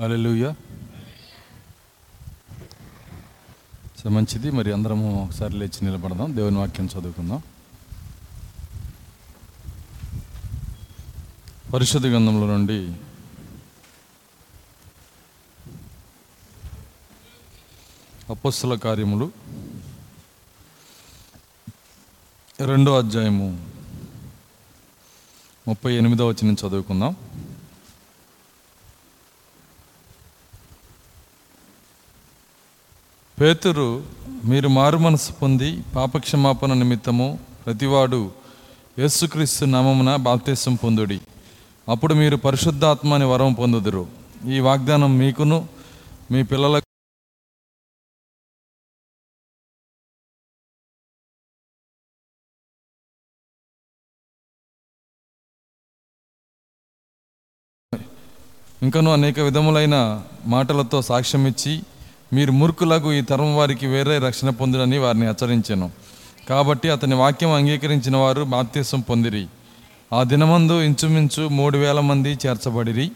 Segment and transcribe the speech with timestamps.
[0.00, 0.54] అలెలుయ్య
[4.02, 4.50] so మంచిది.
[4.50, 6.36] మరి అందరము ఒకసారి లేచి నిలబడదాం.
[6.36, 7.42] దేవుని వాక్యం చదువుకుందాం.
[11.74, 12.96] పరిశుద్ధ గ్రంథంలో నుండి
[18.30, 19.32] అపస్సుల కార్యములు
[22.66, 23.70] రెండో అధ్యాయము
[25.68, 27.16] ముప్పై ఎనిమిదో వచ్చిన చదువుకుందాం.
[33.38, 33.86] పేతురు
[34.50, 37.26] మీరు మారు మనసు పొంది పాపక్షమాపణ నిమిత్తము
[37.64, 38.20] ప్రతివాడు
[39.00, 41.18] యేసుక్రీస్తు నామమున బాప్తీసం పొందుడి.
[41.88, 44.04] అప్పుడు మీరు పరిశుద్ధాత్మ అని వరం పొందుదురు.
[44.54, 45.58] ఈ వాగ్దానం మీకును
[46.32, 46.80] మీ పిల్లల
[58.82, 59.96] ఇంకను అనేక విధములైన
[60.54, 61.72] మాటలతో సాక్ష్యం ఇచ్చి
[62.34, 65.90] మీరు మురుకులకు ఈ తరం వారికి వేరే రక్షణ పొందుడని వారిని హెచ్చరించాను.
[66.48, 69.46] కాబట్టి అతని వాక్యం అంగీకరించిన వారు బాప్తీసం పొందిరి.
[70.12, 73.10] ఆ దినమందు ఇంచుమించు మూడు వేల మంది చేర్చబడిరి.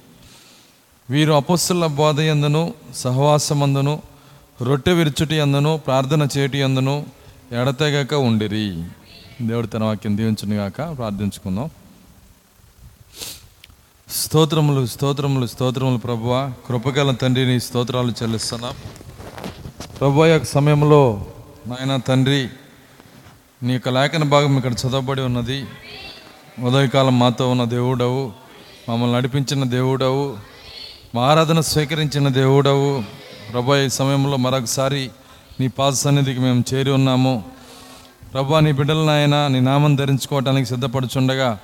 [1.11, 4.03] వీరు అపస్సుల బోధ ఎందును సహవాసమందును
[4.62, 7.07] రొట్టె విరుచుటి ఎందును ప్రార్థన చేటి ఎందును
[7.53, 8.85] ఎడతెగక ఉండిరి.
[9.42, 11.70] దేవుడు తన వాక్యం దీవించునుగాక ప్రార్థించుకుందాం.
[14.11, 18.75] స్తోత్రములు స్తోత్రములు స్తోత్రములు ప్రభువ కృపగల తండ్రిని స్తోత్రాలు చెల్లిస్తున్నాం.
[20.01, 21.27] ప్రభు యొక్క సమయంలో
[21.67, 22.49] నాయన తండ్రి
[23.63, 25.67] నీ యొక్క లేఖన భాగం ఇక్కడ చదవబడి ఉన్నది.
[26.63, 28.33] ఉదయకాలం మాతో ఉన్న దేవుడవు
[28.89, 30.37] మమ్మల్ని నడిపించిన దేవుడవు
[31.15, 33.03] మా ఆరాధన స్వీకరించిన దేవుడవు.
[33.53, 35.11] ప్రభు ఈ సమయంలో మరొకసారి
[35.61, 37.43] నీ పాద సన్నిధికి మేము చేరి ఉన్నాము.
[38.33, 41.59] ప్రభా నీ బిడ్డల ఆయన నీ నామం ధరించుకోవటానికి సిద్ధపడుచుండగా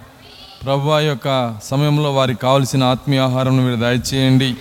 [0.62, 4.56] ప్రభా యొక్క సమయంలో వారికి కావలసిన ఆత్మీయ ఆహారం మీరు దయచేయండి.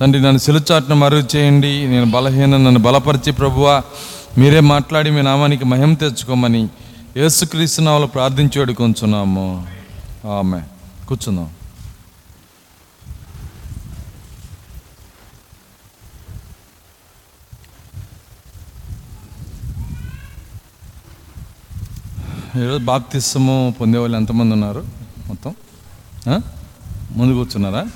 [0.00, 3.82] తండ్రి నన్ను సిలుచాట్ను మరుగు చేయండి నేను బలహీన నన్ను బలపరిచి ప్రభువ
[4.38, 6.68] మీరే మాట్లాడి మీ నామానికి మహిమ తెచ్చుకోమని
[7.16, 9.66] యేసుక్రీస్తు నామలో ప్రార్థించి వేడుకొంచున్నాము.
[10.38, 10.60] ఆమె
[11.08, 11.48] కూర్చుందాం.
[22.62, 24.82] ఈరోజు బాప్తిస్మము పొందే వాళ్ళు ఎంతమంది ఉన్నారు?
[25.26, 25.54] మొత్తం?
[27.10, 27.86] ముందు కూర్చున్నారా?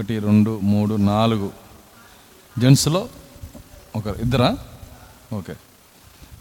[0.00, 1.50] ఒకటి రెండు మూడు నాలుగు.
[2.58, 3.08] జెంట్స్లో
[3.96, 4.56] ఒక ఇద్దరా?
[5.32, 5.52] ఓకే.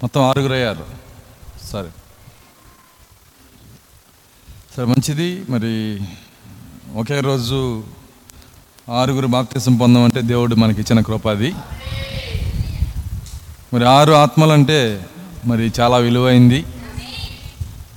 [0.02, 0.86] మొత్తం ఆరుగురు అయ్యారు.
[1.68, 1.90] సరే.
[4.78, 5.52] సరే మంచిది.
[5.52, 6.00] మరి
[6.96, 7.84] ఒకే రోజు
[8.92, 11.53] ఆరుగురు బాప్తిసం పొందమంటే దేవుడు మనకి ఇచ్చిన కృపాది
[13.74, 15.06] మరి ఆరు ఆత్మలంటే
[15.46, 16.66] మరి చాలా విలువైంది.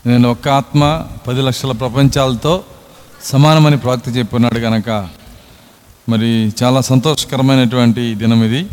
[0.06, 2.64] నేను ఒక్క ఆత్మ పది లక్షల ప్రపంచాలతో
[3.24, 5.21] సమానమని ప్రాక్తి చెప్పినాడు కనుక
[6.08, 8.68] మరి చాలా సంతోషకరమైనటువంటి దినం ఇది.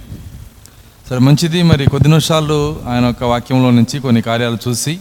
[1.09, 1.63] సరే మంచిది.
[1.63, 5.00] మరి కొద్ది నిమిషాలు ఆయన యొక్క వాక్యంలో నుంచి కొన్ని కార్యాలు చూసి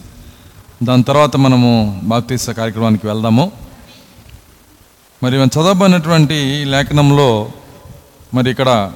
[0.83, 3.53] దాని తర్వాత మనము బాప్తీస కార్యక్రమానికి వెళ్దాము.
[5.23, 7.51] మరి మనం చదవబడినటువంటి లేఖనంలో
[8.35, 8.93] మరి ఇక్కడ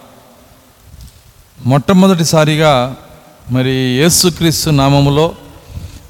[1.67, 2.97] మొట్టమొదటిసారిగా
[3.51, 5.35] మరి యేసుక్రీస్తు నామములో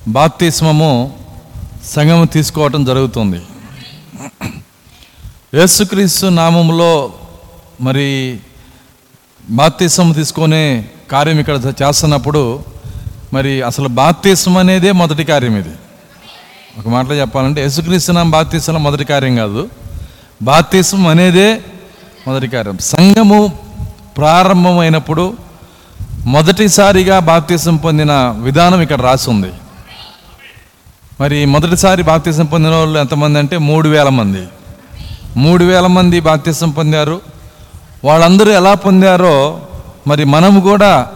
[0.08, 1.18] బాప్తిస్మము
[1.84, 3.40] సంఘము తీసుకోవటం జరుగుతుంది.
[5.54, 7.12] యేసుక్రీస్తు నామములో
[7.80, 8.38] మరి
[9.50, 12.62] బాప్తీసం తీసుకునే కార్యం ఇక్కడ చేస్తున్నప్పుడు
[13.34, 15.74] మరి అసలు బాప్తీసం అనేదే మొదటి కార్యం ఇది.
[16.78, 19.68] ఒక మాటలో చెప్పాలంటే యేసుక్రీస్తు నామ బాప్తీసం మొదటి కార్యం కాదు.
[20.42, 21.60] బాప్తీసం అనేదే
[22.28, 22.78] మొదటి కార్యం.
[22.78, 23.52] సంఘము
[24.16, 25.34] ప్రారంభమైనప్పుడు
[26.26, 29.52] మొదటిసారిగా బాప్తీసం పొందిన విధానం ఇక్కడ రాసి ఉంది.
[31.20, 34.44] మరి మొదటిసారి బాప్తీసం పొందిన వాళ్ళు ఎంతమంది అంటే మూడు వేల మంది.
[35.36, 37.20] మూడు వేల మంది బాప్తిసం పొందారు.
[38.04, 39.62] వాళ్ళందరూ ఎలా పొందారో
[40.06, 41.10] మరి మనము కూడా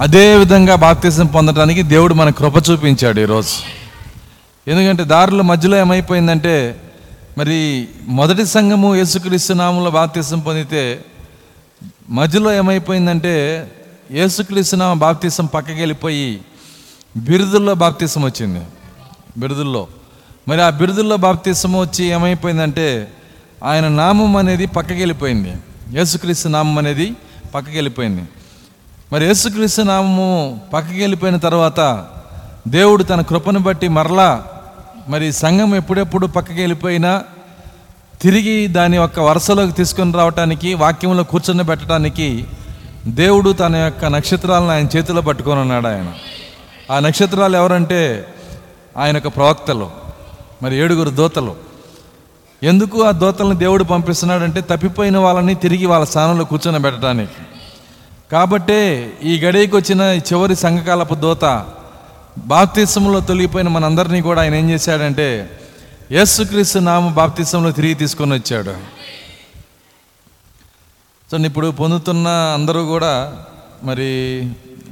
[0.00, 3.48] అదే విధంగా బాప్తిసం పొందడానికి దేవుడు మన కృప చూపించాడు ఈరోజు.
[4.70, 6.80] ఎందుకంటే దారుల మధ్యలో ఏమైపోయిందంటే
[7.38, 11.04] మరి మొదటి సంఘము యేసుక్రీస్తు నామంలో బాప్తిసం పొందితే
[12.08, 13.66] మధ్యలో ఏమైపోయిందంటే
[14.12, 16.40] యేసుక్రీస్తు నామ బాప్తిసం పక్కకి వెళ్ళిపోయి
[17.16, 18.60] బిరుదుల్లో బాప్తిసం వచ్చింది.
[19.38, 19.86] బిరుదుల్లో.
[20.48, 23.08] మరి ఆ బిరుదుల్లో బాప్తిసం వచ్చి ఏమైపోయిందంటే
[23.64, 25.52] ఆయన నామం అనేది పక్కకి వెళ్ళిపోయింది.
[25.92, 27.16] యేసుక్రీస్తు నామం అనేది
[27.54, 28.22] పక్కకి వెళ్ళిపోయింది.
[29.12, 32.06] మరి యేసుక్రీస్తు నామము పక్కకి వెళ్ళిపోయిన తర్వాత
[32.68, 34.44] దేవుడు తన కృపను బట్టి మరలా
[35.08, 37.24] మరి సంఘం ఎప్పుడెప్పుడు పక్కకి వెళ్ళిపోయినా
[38.22, 42.46] తిరిగి దాని యొక్క వరుసలోకి తీసుకొని రావటానికి వాక్యంలో కూర్చొని పెట్టడానికి
[43.06, 46.12] దేవుడు తన యొక్క నక్షత్రాలను ఆయన చేతిలో పట్టుకొని ఉన్నాడు ఆయన.
[46.92, 48.26] ఆ నక్షత్రాలు ఎవరంటే
[48.96, 49.90] ఆయన యొక్క ప్రవక్తలు
[50.62, 51.65] మరి ఏడుగురు దూతలు.
[52.62, 57.42] ఎందుకు ఆ దోతలను దేవుడు పంపిస్తున్నాడంటే తప్పిపోయిన వాళ్ళని తిరిగి వాళ్ళ స్థానంలో కూర్చొని పెట్టడానికి
[58.32, 58.78] కాబట్టే
[59.24, 61.66] ఈ గడియకు వచ్చిన చివరి సంఘకాలపు దోత
[62.38, 65.58] బాప్తిసంలో తొలగిపోయిన మనందరినీ కూడా ఆయన ఏం చేశాడంటే
[66.12, 68.74] యేసుక్రీస్తు నామ బాప్తిసంలో తిరిగి తీసుకొని వచ్చాడు.
[71.30, 73.44] సో ఇప్పుడు పొందుతున్న అందరూ కూడా
[73.84, 74.08] మరి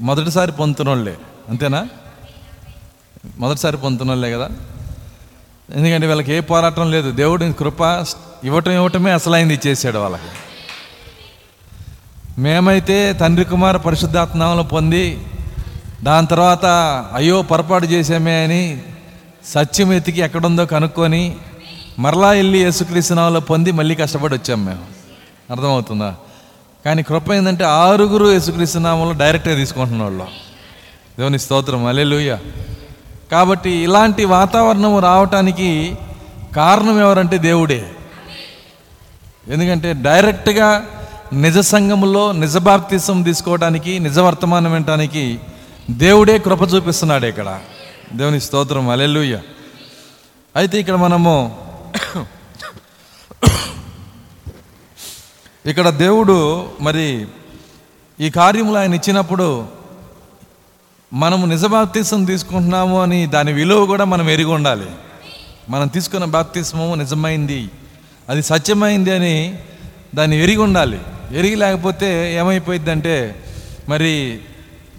[0.00, 1.16] మొదటిసారి పొందుతున్న వాళ్ళే
[1.48, 1.86] అంతేనా?
[3.38, 4.48] మొదటిసారి పొందుతున్న వాళ్ళే కదా?
[5.70, 7.10] ఎందుకంటే వీళ్ళకి ఏ పోరాటం లేదు.
[7.10, 8.06] దేవుడి కృప
[8.44, 10.30] ఇవ్వటం ఇవ్వటమే అసలైంది ఇచ్చేసాడు వాళ్ళకి.
[12.40, 15.26] మేమైతే తండ్రి కుమార్ పరిశుద్ధాత్మలో పొంది
[16.02, 16.64] దాని తర్వాత
[17.14, 18.82] అయ్యో పొరపాటు చేసామే అని
[19.44, 21.36] సత్యం ఎతికి ఎక్కడుందో కనుక్కొని
[21.98, 24.84] మరలా వెళ్ళి యేసుక్రీస్తునామలో పొంది మళ్ళీ కష్టపడి వచ్చాం మేము.
[25.50, 26.14] అర్థమవుతుందా?
[26.84, 30.24] కానీ కృప ఏంటంటే ఆరుగురు యేసుక్రీస్తునామంలో డైరెక్ట్గా తీసుకుంటున్న వాళ్ళు.
[31.18, 31.86] దేవుని స్తోత్రం.
[31.86, 32.38] అలెలుయ్య
[33.30, 35.96] కాబట్టి ఇలాంటి వాతావరణం రావటానికి
[36.56, 37.90] కారణం ఎవరంటే దేవుడే.
[39.48, 40.86] ఎందుకంటే డైరెక్ట్గా
[41.32, 45.40] నిజ సంఘములో నిజ బాప్తిసం తీసుకోవడానికి నిజ వర్తమానం వినటానికి
[45.90, 47.60] దేవుడే కృప చూపిస్తున్నాడు ఇక్కడ.
[48.12, 48.88] దేవుని స్తోత్రం.
[48.88, 49.40] అలెలుయ్య
[50.56, 51.34] అయితే ఇక్కడ మనము
[55.66, 57.26] ఇక్కడ దేవుడు మరి
[58.20, 59.66] ఈ కార్యములు ఆయన ఇచ్చినప్పుడు
[61.14, 64.86] మనము నిజ బాప్తిసం తీసుకుంటున్నాము అని దాని విలువ కూడా మనం ఎరిగి ఉండాలి.
[65.68, 67.70] మనం తీసుకున్న బాప్తీసము నిజమైంది
[68.28, 69.58] అది సత్యమైంది అని
[70.14, 71.00] దాన్ని ఎరిగి ఉండాలి.
[71.32, 73.44] ఎరిగి లేకపోతే ఏమైపోయిందంటే
[73.88, 74.38] మరి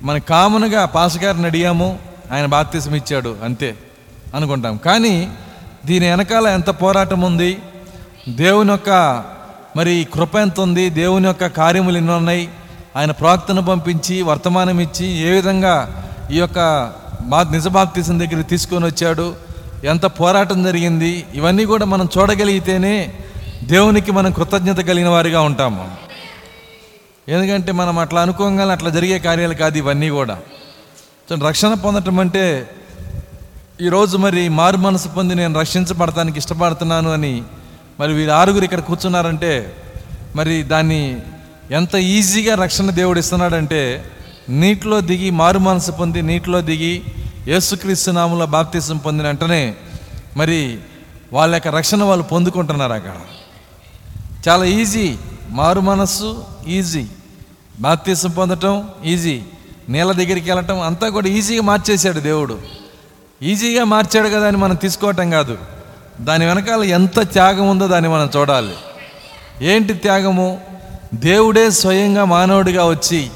[0.02, 2.00] మన కామన్గా పాసగారిని అడిగాము
[2.32, 3.76] ఆయన బాప్తీసం ఇచ్చాడు అంతే
[4.36, 4.78] అనుకుంటాం.
[4.78, 5.32] కానీ
[5.86, 7.58] దీని వెనకాల ఎంత పోరాటం ఉంది?
[8.30, 8.90] దేవుని యొక్క
[9.76, 10.90] మరి కృప ఎంత ఉంది?
[10.90, 12.50] దేవుని యొక్క కార్యములు ఎన్ని ఉన్నాయి?
[12.98, 15.76] ఆయన ప్రవక్తను పంపించి వర్తమానం ఇచ్చి ఏ విధంగా
[16.32, 16.60] ఈ యొక్క
[17.32, 19.28] బా నిజబాప్తిసం దగ్గర తీసుకొని వచ్చాడు
[19.92, 22.96] ఎంత పోరాటం జరిగింది ఇవన్నీ కూడా మనం చూడగలిగితేనే
[23.74, 25.84] దేవునికి మనం కృతజ్ఞత కలిగిన వారిగా ఉంటాము.
[27.30, 30.36] ఎందుకంటే మనం అట్లా అనుకోగానే అట్లా జరిగే కార్యాలు కాదు ఇవన్నీ కూడా.
[31.50, 32.46] రక్షణ పొందటం అంటే
[33.82, 37.34] ఈరోజు మరి మారు మనసు పొంది నేను రక్షించబడటానికి ఇష్టపడుతున్నాను అని
[38.00, 39.54] మరి వీరు ఆరుగురు ఇక్కడ కూర్చున్నారంటే
[40.36, 41.02] మరి దాన్ని
[41.72, 44.12] ఎంత ఈజీగా రక్షణ దేవుడు ఇస్తున్నాడంటే
[44.50, 47.04] నీటిలో దిగి మారు మనసు పొంది నీటిలో దిగి
[47.48, 49.76] యేసుక్రీస్తు నామంలో బాప్తీసం పొందిన వెంటనే
[50.38, 50.78] మరి
[51.34, 53.16] వాళ్ళ యొక్క రక్షణ వాళ్ళు పొందుకుంటున్నారు అక్కడ.
[54.50, 55.16] చాలా ఈజీ.
[55.50, 57.06] మారు మనస్సు ఈజీ.
[57.80, 59.42] బాప్తీసం పొందటం ఈజీ.
[59.90, 62.62] నీళ్ళ దగ్గరికి వెళ్ళటం అంతా కూడా ఈజీగా మార్చేశాడు దేవుడు.
[63.44, 65.58] ఈజీగా మార్చాడు కదా అని మనం తీసుకోవటం కాదు.
[66.22, 68.74] దాని వెనకాల ఎంత త్యాగం ఉందో దాన్ని మనం చూడాలి.
[69.62, 70.75] ఏంటి త్యాగము?
[71.14, 73.30] దేవుడే స్వయంగా మానవుడిగా వచ్చి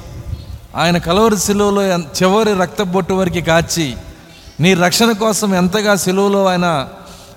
[0.75, 3.95] ఆయన కలవరి శిలువలో ఎన్- చివరి రక్తబొట్టు వరకు కాచి
[4.59, 6.89] నీ రక్షణ కోసం ఎంతగా శిలువలో ఆయన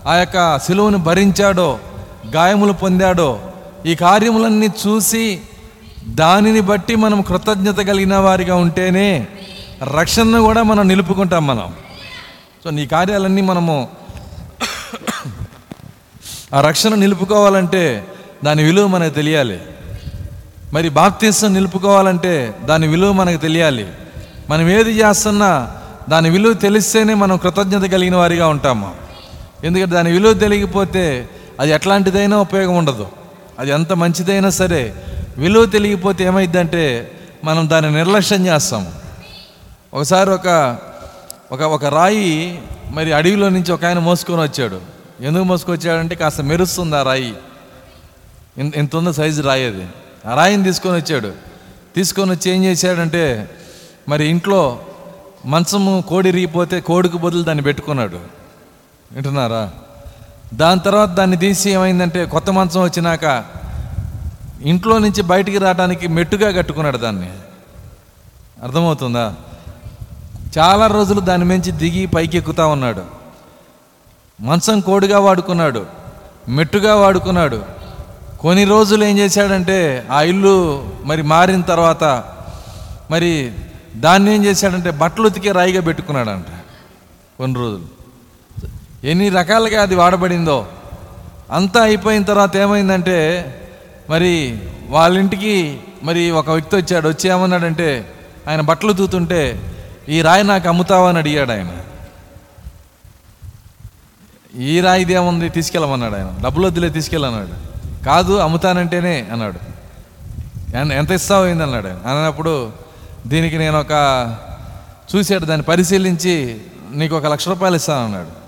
[0.06, 1.78] ఆ యొక్క శిలువను భరించాడో
[2.34, 3.40] గాయములు పొందాడో
[3.86, 5.40] ఈ కార్యములన్నీ చూసి
[6.04, 9.26] దానిని బట్టి మనం కృతజ్ఞత కలిగిన వారిగా ఉంటేనే
[9.82, 11.74] రక్షణను కూడా మనం నిలుపుకుంటాం మనం.
[12.64, 13.88] సో నీ కార్యాలన్నీ మనము
[16.54, 18.08] ఆ రక్షణ నిలుపుకోవాలంటే
[18.44, 19.60] దాని విలువ మనకు తెలియాలి.
[20.72, 23.88] మరి బాప్తీసం నిలుపుకోవాలంటే దాని విలువ మనకు తెలియాలి.
[24.50, 25.76] మనం ఏది చేస్తున్నా
[26.08, 28.94] దాని విలువ తెలిస్తేనే మనం కృతజ్ఞత కలిగిన వారిగా ఉంటాము.
[29.64, 31.28] ఎందుకంటే దాని విలువ తెలియకపోతే
[31.60, 33.06] అది ఎట్లాంటిదైనా ఉపయోగం ఉండదు.
[33.58, 34.94] అది ఎంత మంచిదైనా సరే
[35.38, 37.12] విలువ తెలియకపోతే ఏమైందంటే
[37.44, 38.92] మనం దాన్ని నిర్లక్ష్యం చేస్తాము.
[39.94, 40.78] ఒకసారి ఒక
[41.52, 44.80] ఒక ఒక రాయి మరి అడవిలో నుంచి ఒక ఆయన మోసుకొని వచ్చాడు.
[45.20, 47.34] ఎందుకు మోసుకొచ్చాడంటే కాస్త మెరుస్తుంది ఆ రాయి.
[48.58, 49.86] ఇంత ఇంత ఉందో సైజు రాయి అది.
[50.24, 51.32] రాయిని తీసుకొని వచ్చాడు.
[51.96, 53.50] తీసుకొని వచ్చి ఏం చేశాడంటే
[54.08, 54.80] మరి ఇంట్లో
[55.46, 58.20] మంచము కోడి రిగిపోతే కోడికి బదులు దాన్ని పెట్టుకున్నాడు.
[59.12, 59.70] వింటున్నారా?
[60.54, 63.44] దాని తర్వాత దాన్ని తీసి ఏమైందంటే కొత్త మంచం వచ్చినాక
[64.62, 67.30] ఇంట్లో నుంచి బయటికి రావడానికి మెట్టుగా కట్టుకున్నాడు దాన్ని.
[68.62, 69.34] అర్థమవుతుందా?
[70.58, 73.04] చాలా రోజులు దాని మించి దిగి పైకి ఎక్కుతా ఉన్నాడు.
[74.40, 75.86] మంచం కోడిగా వాడుకున్నాడు.
[76.48, 77.81] మెట్టుగా వాడుకున్నాడు.
[78.42, 82.04] కొన్ని రోజులు ఏం చేశాడంటే ఆ ఇల్లు మరి మారిన తర్వాత
[83.10, 83.52] మరి
[83.96, 86.44] దాన్ని ఏం చేశాడంటే బట్టలు ఉతికే రాయిగా పెట్టుకున్నాడంట
[87.38, 88.02] కొన్ని రోజులు.
[89.06, 90.66] ఎన్ని రకాలుగా అది వాడబడిందో.
[91.50, 93.18] అంతా అయిపోయిన తర్వాత ఏమైందంటే
[94.10, 94.58] మరి
[94.88, 98.12] వాళ్ళ ఇంటికి మరి ఒక వ్యక్తి వచ్చాడు వచ్చి ఏమన్నాడంటే
[98.48, 99.72] ఆయన బట్టలు తూతుంటే
[100.08, 101.08] ఈ రాయి నాకు అమ్ముతావా?
[101.08, 101.70] అని అడిగాడు ఆయన.
[104.60, 105.48] ఈ రాయిదేముంది?
[105.48, 106.30] తీసుకెళ్ళమన్నాడు ఆయన.
[106.42, 107.71] డబ్బులు వద్దులే తీసుకెళ్ళన్నాడు.
[108.06, 109.58] కాదు అమ్ముతానంటేనే అన్నాడు.
[110.92, 111.44] ఎంత ఇస్తావు?
[111.44, 112.72] అయింది అన్నాడు అన్నప్పుడు
[113.26, 113.92] దీనికి నేను ఒక
[115.16, 116.60] చూశాడు దాన్ని పరిశీలించి
[116.92, 118.42] నీకు ఒక లక్ష రూపాయలు ఇస్తాను అన్నాడు.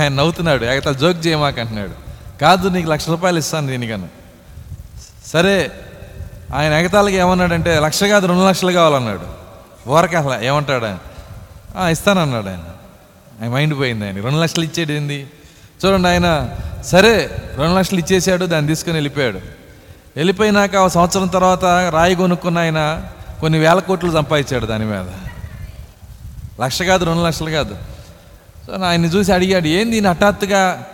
[0.00, 1.92] ఆయన నవ్వుతున్నాడు ఎగతల జోక్ చేయమాక అంటున్నాడు
[2.40, 4.08] కాదు నీకు లక్ష రూపాయలు ఇస్తాను దీనికన్నా.
[5.26, 5.72] సరే
[6.54, 9.26] ఆయన ఎగతాలకి ఏమన్నాడంటే లక్ష కాదు రెండు లక్షలు కావాలన్నాడు.
[9.88, 10.98] ఓరక అసలు ఏమంటాడు ఆయన?
[11.88, 12.64] ఇస్తానన్నాడు ఆయన.
[13.42, 15.30] ఆయన మైండ్ పోయింది ఆయన రెండు లక్షలు ఇచ్చేది ఏంది?
[15.84, 16.28] చూడండి ఆయన
[16.84, 19.40] సరే రెండు లక్షలు ఇచ్చేసాడు దాన్ని తీసుకొని వెళ్ళిపోయాడు.
[20.16, 23.10] వెళ్ళిపోయినాక ఒక సంవత్సరం తర్వాత రాయి కొనుక్కున్న ఆయన
[23.40, 25.04] కొన్ని వేల కోట్లు సంపాదించాడు దాని మీద.
[26.60, 27.74] లక్ష కాదు రెండు లక్షలు కాదు.
[28.66, 30.86] సో ఆయన్ని చూసి అడిగాడు ఏంది ఈయన హఠాత్తుగా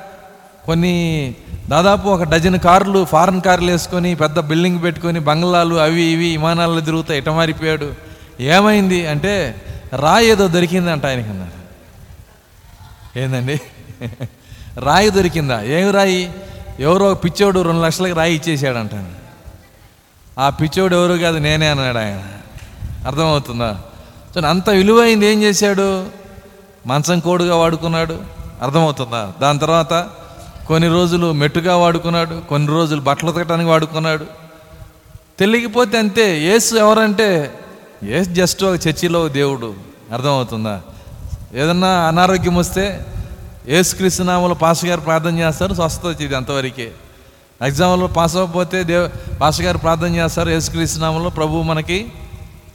[0.67, 1.35] కొన్ని
[1.69, 7.21] దాదాపు ఒక డజన్ కార్లు ఫారెన్ కార్లు వేసుకొని పెద్ద బిల్డింగ్ పెట్టుకొని బంగ్లాలు అవి ఇవి విమానాల్లో తిరుగుతాయి
[7.21, 7.95] ఇటమారిపోయాడు
[8.41, 9.07] ఏమైంది?
[9.07, 9.63] అంటే
[9.97, 11.59] రాయి ఏదో దొరికిందంట ఆయనకి అన్నారు.
[13.19, 13.61] ఏందండి?
[14.79, 15.63] రాయి దొరికిందా?
[15.63, 16.33] ఏం రాయి?
[16.81, 18.91] ఎవరో పిచ్చోడు రెండు లక్షలకి రాయి ఇచ్చేసాడంట
[20.39, 22.23] ఆ పిచ్చోడు ఎవరు కాదు నేనే అన్నాడు ఆయన.
[23.07, 23.81] అర్థమవుతుందా?
[24.35, 26.07] సో అంత విలువైంది ఏం చేశాడు?
[26.87, 28.19] మంచం కోడుగా వాడుకున్నాడు.
[28.63, 29.33] అర్థమవుతుందా?
[29.41, 30.09] దాని తర్వాత
[30.69, 34.27] కొన్ని రోజులు మెట్టుగా వాడుకున్నాడు కొన్ని రోజులు బట్టలు ఉతకటానికి వాడుకున్నాడు.
[35.39, 37.59] తెలియకపోతే అంతే యేసు ఎవరంటే
[38.03, 39.75] ఏసు జస్ట్ ఒక చర్చిలో దేవుడు.
[40.13, 40.83] అర్థమవుతుందా?
[41.55, 43.07] ఏదన్నా అనారోగ్యం వస్తే
[43.67, 46.91] యేసుక్రీస్తు నామలో పాస్ గారు ప్రార్థన చేస్తారు స్వస్థత ఇది అంతవరకే.
[47.63, 49.09] ఎగ్జామ్లో పాస్ అవ్వకపోతే దేవ్
[49.41, 52.13] పాస్ గారు ప్రార్థన చేస్తారు యేసుక్రీస్తు నామంలో ప్రభువు మనకి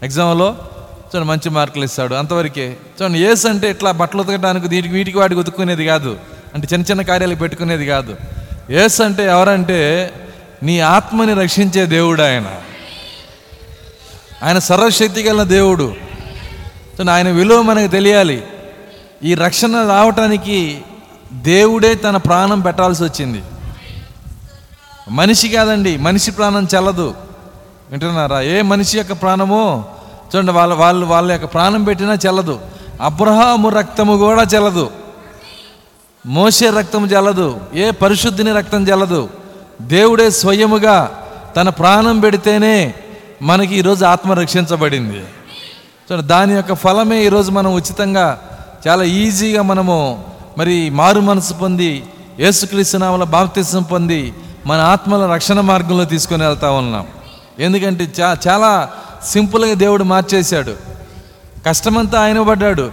[0.04, 0.58] ఎగ్జామ్లో
[1.06, 2.78] చూడండి మంచి మార్కులు ఇస్తాడు అంతవరకే.
[3.02, 6.18] చూడండి ఏసు అంటే ఇట్లా బట్టలు ఉతకడానికి దీనికి వీటికి వాటికి ఉతుక్కునేది కాదు
[6.54, 8.16] అంటే చిన్న చిన్న కార్యాలు పెట్టుకునేది కాదు.
[8.70, 10.14] ఏసు అంటే ఎవరంటే
[10.64, 12.56] నీ ఆత్మని రక్షించే దేవుడు ఆయన.
[14.44, 15.96] ఆయన సర్వశక్తి గల దేవుడు.
[16.98, 18.44] సో ఆయన విలువ మనకు తెలియాలి.
[19.24, 20.82] ఈ రక్షణ రావటానికి
[21.34, 23.44] దేవుడే తన ప్రాణం పెట్టాల్సి వచ్చింది.
[25.10, 27.14] మనిషి కాదండి మనిషి ప్రాణం చల్లదు.
[27.92, 28.42] వింటున్నారా?
[28.42, 29.86] ఏ మనిషి యొక్క ప్రాణమో?
[30.36, 32.60] చూడండి వాళ్ళ వాళ్ళు వాళ్ళ యొక్క ప్రాణం పెట్టినా చెల్లదు.
[33.02, 34.92] అబ్రహాము రక్తము కూడా చెల్లదు.
[36.26, 39.30] మోసే రక్తం జల్లదు ఏ పరిశుద్ధిని రక్తం జల్లదు
[39.82, 41.24] దేవుడే స్వయముగా
[41.56, 42.94] తన ప్రాణం పెడితేనే
[43.42, 45.18] మనకి ఈరోజు ఆత్మ రక్షించబడింది.
[45.18, 48.53] చూడండి దాని యొక్క ఫలమే ఈరోజు మనం ఉచితంగా
[48.88, 50.26] చాలా ఈజీగా మనము
[50.58, 52.06] మరి మారు మనసు పొంది
[52.40, 54.34] ఏసుక్రీస్తునామల బాప్తిసం పొంది
[54.66, 57.08] మన ఆత్మల రక్షణ మార్గంలో తీసుకొని వెళ్తా ఉన్నాం.
[57.60, 58.92] ఎందుకంటే చా చాలా
[59.24, 60.76] సింపుల్గా దేవుడు మార్చేశాడు.
[61.68, 62.92] కష్టమంతా ఆయన పడ్డాడు.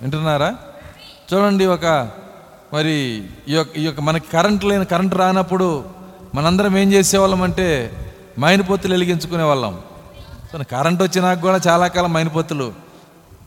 [0.00, 0.54] వింటున్నారా?
[1.34, 2.08] చూడండి ఒక
[2.72, 5.84] మరి ఈ యొక్క ఈ యొక్క మనకి కరెంట్ లేని కరెంట్ రానప్పుడు
[6.34, 7.92] మనందరం ఏం చేసేవాళ్ళం అంటే
[8.38, 9.78] మైనపొత్తులు వెలిగించుకునే వాళ్ళం
[10.62, 12.85] కరెంట్ వచ్చినాక కూడా చాలా కాలం మైనపొత్తులు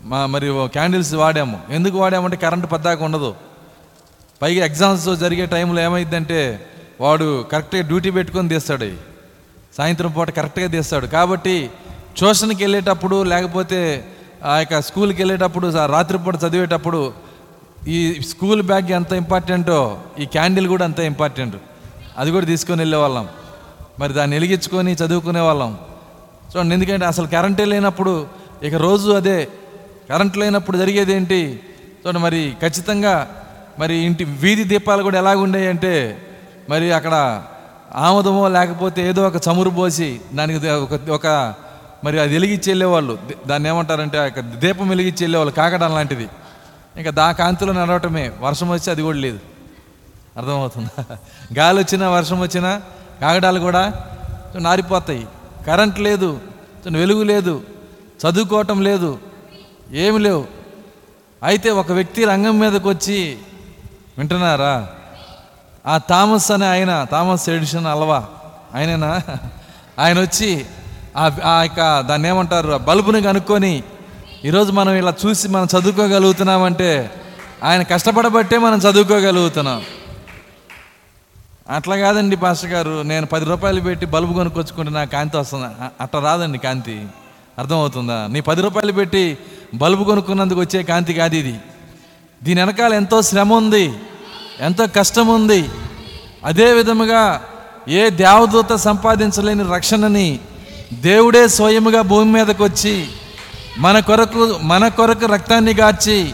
[0.06, 1.60] మా మరి ఓ క్యాండిల్స్ వాడాము.
[1.70, 3.36] ఎందుకు వాడామంటే కరెంటు పద్దాక ఉండదు.
[4.41, 6.68] పైగా ఎగ్జామ్స్ జరిగే టైంలో ఏమైందంటే
[7.01, 8.91] వాడు కరెక్ట్గా డ్యూటీ పెట్టుకొని తీస్తాడు.
[9.77, 11.08] సాయంత్రం పూట కరెక్ట్గా తీస్తాడు.
[11.08, 11.70] కాబట్టి
[12.18, 14.06] ట్యూషన్కి వెళ్ళేటప్పుడు లేకపోతే
[14.46, 17.13] ఆ యొక్క స్కూల్కి వెళ్ళేటప్పుడు రాత్రిపూట చదివేటప్పుడు
[17.88, 21.56] ఈ స్కూల్ బ్యాగ్ ఎంత ఇంపార్టెంటో ఈ క్యాండిల్ కూడా అంత ఇంపార్టెంట్.
[22.18, 23.27] అది కూడా తీసుకొని వెళ్ళేవాళ్ళం.
[24.00, 25.77] మరి దాన్ని వెలిగించుకొని చదువుకునే వాళ్ళం
[26.51, 28.27] చూడండి ఎందుకంటే అసలు కరెంటే లేనప్పుడు
[28.63, 29.48] ఇక రోజు అదే
[30.09, 31.59] కరెంట్ లేనప్పుడు జరిగేది ఏంటి?
[32.05, 33.27] చూడండి మరి ఖచ్చితంగా
[33.79, 36.21] మరి ఇంటి వీధి దీపాలు కూడా ఎలాగుండేవి అంటే
[36.69, 37.43] మరి అక్కడ
[37.95, 41.53] ఆముదమో లేకపోతే ఏదో ఒక చమురు పోసి దానికి ఒక ఒక
[42.03, 43.17] మరి అది వెలిగించి వెళ్ళేవాళ్ళు.
[43.47, 46.27] దాన్ని ఏమంటారంటే ఆ యొక్క దీపం వెలిగించి వెళ్ళేవాళ్ళు కాకడం లాంటిది.
[46.97, 48.31] ఇంకా దా కాంతిలో నడవటమే.
[48.39, 49.39] వర్షం వచ్చి అది కూడా లేదు.
[50.37, 51.17] అర్థమవుతుందా?
[51.57, 52.81] గాలి వచ్చినా వర్షం వచ్చినా
[53.21, 53.93] కాగడాలు కూడా
[54.55, 55.27] నారిపోతాయి.
[55.67, 56.39] కరెంట్ లేదు.
[56.91, 57.61] వెలుగు లేదు.
[58.25, 59.28] చదువుకోవటం లేదు.
[59.91, 60.46] ఏమి లేవు.
[61.43, 63.38] అయితే ఒక వ్యక్తి రంగం మీదకి వచ్చి
[64.17, 64.88] వింటున్నారా?
[65.88, 68.25] ఆ థామస్ అనే ఆయన థామస్ ఎడిషన్ అల్వా
[68.75, 69.22] ఆయననా?
[70.00, 70.65] ఆయన వచ్చి
[71.46, 73.84] ఆ యొక్క దాన్ని ఏమంటారు ఆ బల్బుని కనుక్కొని
[74.46, 76.91] ఈరోజు మనం ఇలా చూసి మనం చదువుకోగలుగుతున్నామంటే
[77.63, 79.81] ఆయన కష్టపడబట్టే మనం చదువుకోగలుగుతున్నాం.
[81.69, 85.65] అట్లా కాదండి పాస్టర్ గారు నేను పది రూపాయలు పెట్టి బల్బు కొనుక్కొచ్చుకుంటే నాకు కాంతి వస్తుంది.
[86.01, 87.05] అట్లా రాదండి కాంతి.
[87.59, 88.27] అర్థమవుతుందా?
[88.27, 89.37] నీ పది రూపాయలు పెట్టి
[89.73, 91.55] బల్బు కొనుక్కున్నందుకు వచ్చే కాంతి కాదు ఇది.
[92.43, 93.93] దీని వెనకాల ఎంతో శ్రమ ఉంది
[94.59, 95.69] ఎంతో కష్టం ఉంది.
[96.45, 97.41] అదే విధముగా
[97.87, 100.39] ఏ దేవదూత సంపాదించలేని రక్షణని
[100.93, 103.07] దేవుడే స్వయముగా భూమి మీదకు వచ్చి
[103.77, 106.33] మన కొరకు మన కొరకు రక్తాన్ని గార్చి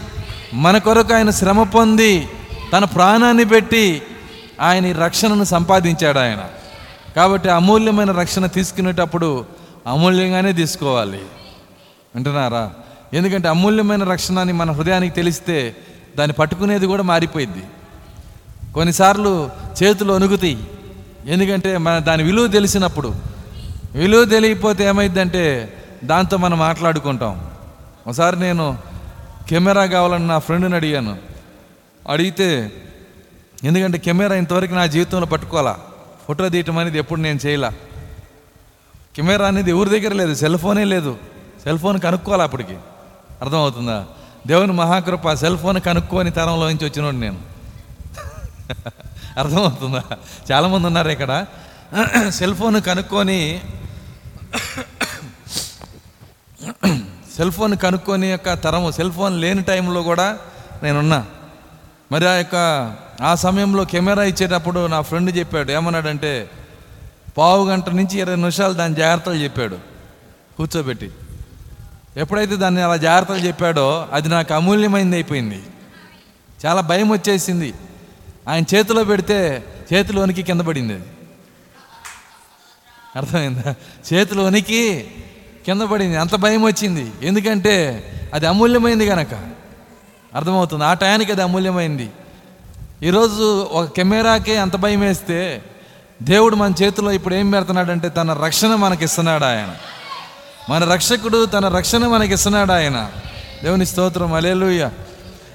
[0.54, 2.28] మన కొరకు ఆయన శ్రమ పొంది
[2.72, 4.02] తన ప్రాణాన్ని పెట్టి
[4.60, 6.44] ఆయన రక్షణను సంపాదించాడు ఆయన.
[7.16, 9.44] కాబట్టి అమూల్యమైన రక్షణ తీసుకునేటప్పుడు
[9.86, 11.18] అమూల్యంగానే తీసుకోవాలి.
[12.14, 12.72] వింటున్నారా?
[13.14, 15.76] ఎందుకంటే అమూల్యమైన రక్షణ అని మన హృదయానికి తెలిస్తే
[16.18, 17.62] దాన్ని పట్టుకునేది కూడా మారిపోయింది
[18.74, 19.50] కొన్నిసార్లు
[19.82, 20.64] చేతులు వణుకుతాయి.
[21.26, 23.14] ఎందుకంటే మన దాని విలువ తెలిసినప్పుడు.
[23.94, 25.72] విలువ తెలియకపోతే ఏమైందంటే
[26.04, 27.50] దాంతో మనం మాట్లాడుకుంటాం.
[28.06, 28.78] ఒకసారి నేను
[29.48, 31.18] కెమెరా కావాలని నా ఫ్రెండ్ని అడిగాను.
[32.08, 32.72] అడిగితే
[33.64, 35.78] ఎందుకంటే కెమెరా ఇంతవరకు నా జీవితంలో పట్టుకోవాలా?
[36.28, 37.70] ఫోటో తీయటం అనేది ఎప్పుడు నేను చేయలే?
[39.16, 41.12] కెమెరా అనేది ఎవరి దగ్గర లేదు సెల్ ఫోనే లేదు.
[41.64, 42.76] సెల్ ఫోన్ కనుక్కోవాలి అప్పటికి?
[43.42, 43.98] అర్థమవుతుందా?
[44.46, 47.38] దేవుని మహాకృప సెల్ ఫోన్ కనుక్కోని తరంలో నుంచి వచ్చినోడు నేను.
[49.40, 50.02] అర్థమవుతుందా?
[50.50, 51.32] చాలామంది ఉన్నారు ఇక్కడ.
[52.28, 53.38] సెల్ ఫోన్ కనుక్కొని
[57.36, 60.38] సెల్ ఫోన్ కనుక్కొని యొక్క తరము సెల్ ఫోన్ లేని టైంలో కూడా
[60.82, 61.20] నేనున్నా.
[62.12, 62.56] మరి ఆ యొక్క
[63.22, 66.32] ఆ సమయంలో కెమెరా ఇచ్చేటప్పుడు నా ఫ్రెండ్ చెప్పాడు ఏమన్నాడంటే
[67.38, 69.78] పావు గంట నుంచి ఇరవై నిమిషాలు దాని జాగ్రత్తలు చెప్పాడు.
[70.56, 71.10] కూర్చోబెట్టి.
[72.16, 75.62] ఎప్పుడైతే దాన్ని అలా జాగ్రత్తలు చెప్పాడో అది నాకు అమూల్యమైంది అయిపోయింది.
[76.66, 77.74] చాలా భయం వచ్చేసింది.
[78.48, 80.94] ఆయన చేతిలో పెడితే చేతిలోనికి కింద పడింది.
[80.94, 81.04] అది
[83.16, 83.74] అర్థమైందా?
[84.12, 85.10] చేతిలోనికి
[85.66, 86.16] కింద పడింది.
[86.16, 87.12] అంత భయం వచ్చింది.
[87.22, 89.34] ఎందుకంటే అది అమూల్యమైంది కనుక
[90.34, 90.84] అర్థమవుతుంది.
[90.84, 92.10] ఆ టయానికి అది అమూల్యమైంది.
[93.02, 95.62] ఈరోజు ఒక కెమెరాకే అంత భయం వేస్తే
[96.22, 99.74] దేవుడు మన చేతిలో ఇప్పుడు ఏం పెడుతున్నాడంటే తన రక్షణ మనకిస్తున్నాడు ఆయన.
[100.70, 103.10] మన రక్షకుడు తన రక్షణ మనకిస్తున్నాడు ఆయన.
[103.64, 104.90] దేవుని స్తోత్రం అలేలుయ్య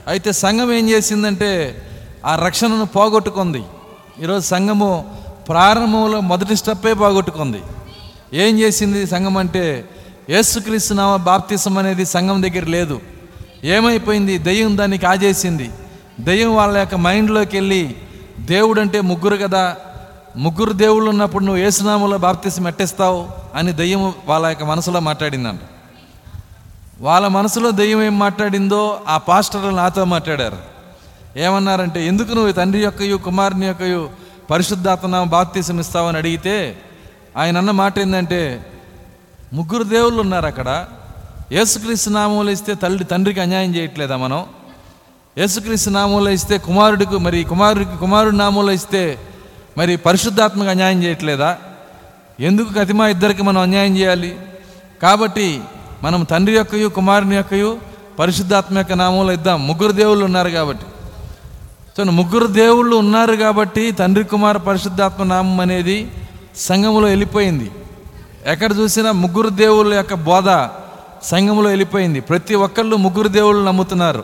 [0.07, 1.77] అయితే సంఘం ఏం చేసిందంటే
[2.25, 3.63] ఆ రక్షణను పోగొట్టుకుంది.
[4.21, 5.17] ఈరోజు సంఘము
[5.49, 7.61] ప్రారంభంలో మొదటి స్టెప్పే పోగొట్టుకుంది.
[8.33, 9.89] ఏం చేసింది సంఘం అంటే
[10.29, 13.01] యేసుక్రీస్తు నామ బాప్తిసం అనేది సంఘం దగ్గర లేదు.
[13.63, 14.37] ఏమైపోయింది?
[14.37, 15.69] దెయ్యం దాన్ని కాజేసింది.
[16.19, 17.95] దెయ్యం వాళ్ళ యొక్క మైండ్లోకి వెళ్ళి
[18.39, 19.75] దేవుడు అంటే ముగ్గురు కదా
[20.37, 25.59] ముగ్గురు దేవుళ్ళు ఉన్నప్పుడు నువ్వు ఏసునాములో బాప్తిసం ఎట్టేస్తావు అని దయ్యం వాళ్ళ యొక్క మనసులో మాట్లాడిందంట.
[27.01, 30.57] వాళ్ళ మనసులో దయ్యం ఏం మాట్లాడిందో ఆ పాస్టర్లు నాతో మాట్లాడారు.
[31.37, 34.09] ఏమన్నారంటే ఎందుకు నువ్వు తండ్రి యొక్కయు కుమారుని యొక్కయు
[34.51, 36.77] పరిశుద్ధాత్మ బాప్తీసం ఇస్తావని అడిగితే
[37.37, 38.65] ఆయన అన్న మాట ఏంటంటే
[39.53, 40.85] ముగ్గురు దేవుళ్ళు ఉన్నారు అక్కడ.
[41.51, 44.45] యేసుక్రీస్తు నామంలో ఇస్తే తల్లి తండ్రికి అన్యాయం చేయట్లేదా మనం?
[45.37, 49.19] యేసుక్రీస్తు నామంలో ఇస్తే కుమారుడికి మరి కుమారుడికి కుమారుడి నామంలో ఇస్తే
[49.77, 51.57] మరి పరిశుద్ధాత్మక అన్యాయం చేయట్లేదా?
[52.39, 54.35] ఎందుకు కతిమా ఇద్దరికి మనం అన్యాయం చేయాలి?
[55.01, 55.61] కాబట్టి
[56.03, 57.77] మనం తండ్రి యొక్కయు కుమారుని యొక్కయు
[58.19, 59.67] పరిశుద్ధాత్మ యొక్క నామంలో ఇద్దాం.
[59.67, 60.85] ముగ్గురు దేవుళ్ళు ఉన్నారు కాబట్టి.
[61.97, 66.11] సో ముగ్గురు దేవుళ్ళు ఉన్నారు కాబట్టి తండ్రి కుమార్ పరిశుద్ధాత్మ నామం అనేది
[66.57, 67.71] సంఘములో వెళ్ళిపోయింది.
[68.45, 70.67] ఎక్కడ చూసినా ముగ్గురు దేవుళ్ళ యొక్క బోధ
[71.23, 72.19] సంఘంలో వెళ్ళిపోయింది.
[72.19, 74.23] ప్రతి ఒక్కళ్ళు ముగ్గురు దేవుళ్ళు నమ్ముతున్నారు.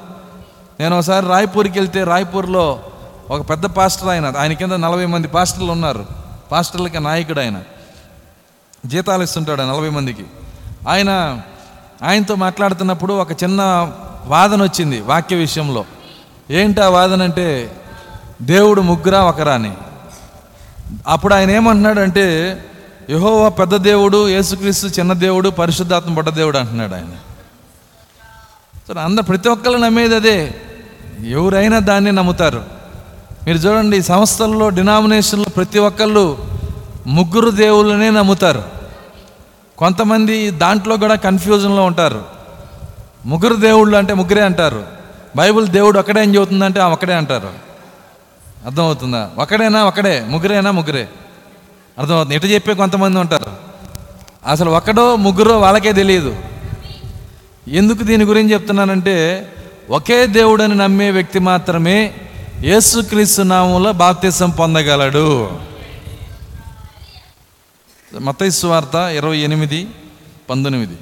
[0.79, 2.79] నేను ఒకసారి రాయ్పూర్కి వెళ్తే రాయ్పూర్లో
[3.29, 6.05] ఒక పెద్ద పాస్టర్ ఆయన ఆయన కింద నలభై మంది పాస్టర్లు ఉన్నారు.
[6.51, 7.63] పాస్టర్లకి నాయకుడు ఆయన.
[8.85, 10.25] జీతాలు ఇస్తుంటాడు ఆ నలభై మందికి.
[10.89, 11.41] ఆయన
[12.03, 13.91] ఆయనతో మాట్లాడుతున్నప్పుడు ఒక చిన్న
[14.25, 15.85] వాదన వచ్చింది వాక్య విషయంలో.
[16.51, 17.81] ఏంటి ఆ వాదన అంటే
[18.41, 19.73] దేవుడు ముగ్గురా ఒకరా అని
[21.07, 22.57] అప్పుడు ఆయన ఏమంటున్నాడంటే
[23.09, 27.09] యహోవా పెద్ద దేవుడు యేసుక్రీస్తు చిన్న దేవుడు పరిశుద్ధాత్మ పడ్డ దేవుడు అంటున్నాడు ఆయన.
[28.87, 30.55] సరే అందరు ప్రతి ఒక్కళ్ళు నమ్మేది అదే.
[31.27, 32.76] ఎవరైనా దాన్ని నమ్ముతారు.
[33.47, 36.37] మీరు చూడండి సంస్థల్లో డినామినేషన్లో ప్రతి ఒక్కళ్ళు
[37.07, 38.63] ముగ్గురు దేవుళ్ళనే నమ్ముతారు.
[39.77, 42.25] కొంతమంది దాంట్లో కూడా కన్ఫ్యూజన్లో ఉంటారు.
[43.25, 44.85] ముగ్గురు దేవుళ్ళు అంటే ముగ్గురే అంటారు.
[45.35, 47.49] బైబిల్ దేవుడు ఒక్కడే ఏం చెబుతుందంటే ఆ ఒక్కడే అంటారు.
[48.65, 49.29] అర్థమవుతుందా?
[49.37, 51.09] ఒకడేనా ఒకడే ముగ్గురేనా ముగ్గురే?
[51.99, 52.35] అర్థమవుతుంది?
[52.35, 53.51] ఇటు చెప్పే కొంతమంది ఉంటారు.
[54.45, 56.35] అసలు ఒకడో ముగ్గురో వాళ్ళకే తెలియదు.
[57.67, 59.47] ఎందుకు దీని గురించి చెప్తున్నానంటే
[59.89, 62.13] ఒకే దేవుడని నమ్మే వ్యక్తి మాత్రమే
[62.63, 65.59] యేసుక్రీస్తు నామంలో బాప్తిసం పొందగలడు.
[68.19, 69.89] మతైసు వార్త ఇరవై ఎనిమిది
[70.49, 70.97] పంతొమ్మిది.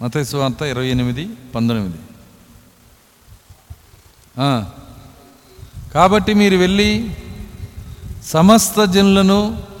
[0.00, 1.98] మతైసు వార్త ఇరవై ఎనిమిది పంతొమ్మిది.
[5.94, 7.16] కాబట్టి మీరు వెళ్ళి
[8.24, 9.71] సమస్త జనులను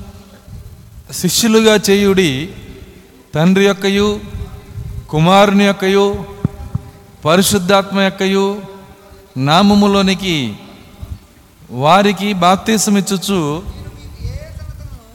[1.12, 2.30] శిష్యులుగా చేయుడి
[3.34, 4.20] తండ్రి యొక్కయు
[5.10, 6.24] కుమారుని యొక్కయు
[7.24, 8.46] పరిశుద్ధాత్మ యొక్కయు
[9.36, 10.36] నామములోనికి
[11.70, 13.40] వారికి బాప్తీసమిచ్చుచు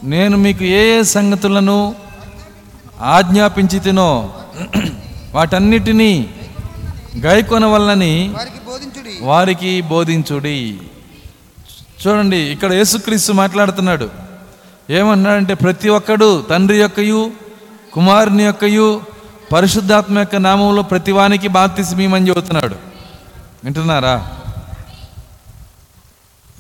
[0.04, 1.96] నేను మీకు ఏ ఏ సంగతులను
[3.16, 4.10] ఆజ్ఞాపించి తినో
[5.36, 6.12] వాటన్నిటినీ
[7.26, 9.14] గైకొన వల్లని వారికి బోధించుడి.
[9.22, 10.60] వారికి బోధించుడి.
[12.02, 14.27] చూడండి ఇక్కడ యేసుక్రీస్తు మాట్లాడుతున్నాడు.
[14.90, 17.32] ఏమన్నాడంటే ప్రతి ఒక్కడు తండ్రి యొక్కయు
[17.94, 19.02] కుమారుని యొక్కయు
[19.54, 22.76] పరిశుద్ధాత్మ యొక్క నామంలో ప్రతివానికి బాప్తిస్మీమని చెబుతున్నాడు.
[23.64, 24.32] వింటున్నారా?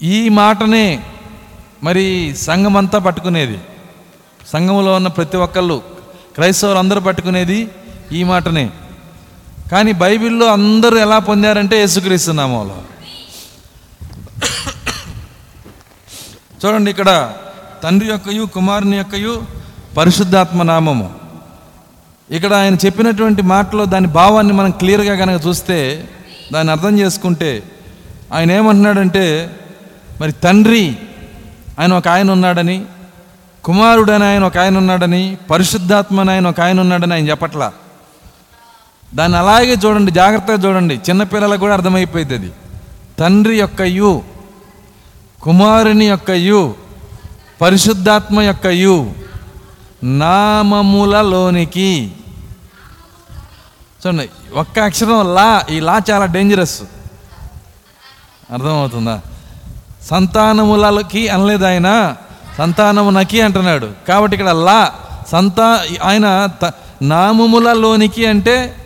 [0.01, 1.03] ఈ మాటనే
[1.83, 3.59] మరి సంఘం అంతా పట్టుకునేది.
[4.47, 5.81] సంఘంలో ఉన్న ప్రతి ఒక్కళ్ళు
[6.35, 7.69] క్రైస్తవులు అందరూ పట్టుకునేది
[8.11, 8.69] ఈ మాటనే.
[9.71, 12.81] కానీ బైబిల్లో అందరూ ఎలా పొందారంటే యేసుక్రీస్తు నామంలో.
[16.65, 17.33] చూడండి ఇక్కడ
[17.87, 19.33] తండ్రి యొక్కయు కుమారుని యొక్కయు
[19.97, 21.05] పరిశుద్ధాత్మ నామము.
[22.31, 26.07] ఇక్కడ ఆయన చెప్పినటువంటి మాటలో దాని భావాన్ని మనం క్లియర్గా కనుక చూస్తే
[26.53, 27.63] దాన్ని అర్థం చేసుకుంటే
[28.33, 29.23] ఆయన ఏమంటున్నాడంటే
[30.21, 30.97] మరి తండ్రి
[31.79, 32.85] ఆయన ఒక ఆయన ఉన్నాడని
[33.63, 37.71] కుమారుడని ఆయన ఒక ఆయన ఉన్నాడని పరిశుద్ధాత్మని ఆయన ఒక ఆయన ఉన్నాడని ఆయన చెప్పట్లా.
[39.15, 42.51] దాన్ని అలాగే చూడండి జాగ్రత్తగా చూడండి చిన్నపిల్లలకు కూడా అర్థమైపోయింది అది.
[43.19, 44.21] తండ్రి యొక్క యు
[45.41, 46.75] కుమారుని యొక్క యు
[47.61, 49.13] పరిశుద్ధాత్మ యొక్క యు
[50.03, 52.11] నామములలోనికి.
[54.07, 56.81] చూడండి ఒక్క అక్షరం లా ఈ లా చాలా డేంజరస్
[58.53, 59.21] అర్థమవుతుందా?
[60.01, 62.15] సంతానములకి అనలేదు ఆయన
[62.57, 63.89] సంతానమునకి అంటున్నాడు.
[64.07, 64.93] కాబట్టి ఇక్కడ లా
[65.27, 68.85] సంతా ఆయన త- నామములలోనికి అంటే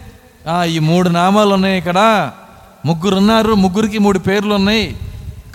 [0.66, 2.32] ఈ మూడు నామాలు ఉన్నాయి ఇక్కడ.
[2.86, 4.98] ముగ్గురు ఉన్నారు ముగ్గురికి మూడు పేర్లు ఉన్నాయి.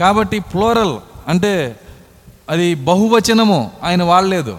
[0.00, 0.96] కాబట్టి ఫ్లోరల్
[1.28, 1.80] అంటే
[2.48, 4.58] అది బహువచనము ఆయన వాడలేదు.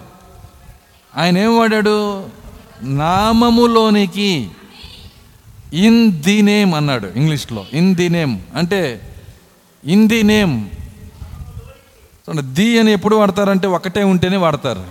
[1.16, 2.26] ఆయన ఏం వాడాడు?
[2.82, 4.50] నామములోనికి
[5.72, 7.66] ఇన్ ది నేమ్ అన్నాడు ఇంగ్లీష్లో.
[7.72, 8.40] In the name.
[8.56, 9.00] అంటే
[9.84, 10.68] ఇన్ ది నేమ్.
[12.28, 14.86] చూడండి ది అని ఎప్పుడు వాడతారంటే ఒకటే ఉంటేనే వాడతారు.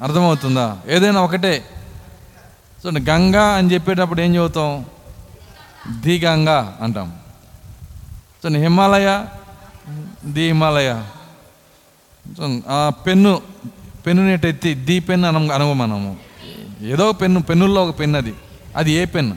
[0.00, 0.78] అర్థమవుతుందా?
[0.88, 1.64] ఏదైనా ఒకటే.
[2.86, 4.84] చూడండి గంగా అని చెప్పేటప్పుడు ఏం చెబుతాం
[6.00, 7.12] ది గంగా అంటాం.
[8.44, 9.24] చూడండి హిమాలయ
[10.24, 11.02] ది హిమాలయ.
[12.68, 13.40] ఆ పెన్ను
[14.06, 16.16] పెన్ను నెట్ ది పెన్ అనం అనము మనము.
[16.82, 18.34] ఏదో పెన్ను పెన్నుల్లో ఒక పెన్ అది.
[18.76, 19.32] అది ఏ పెన్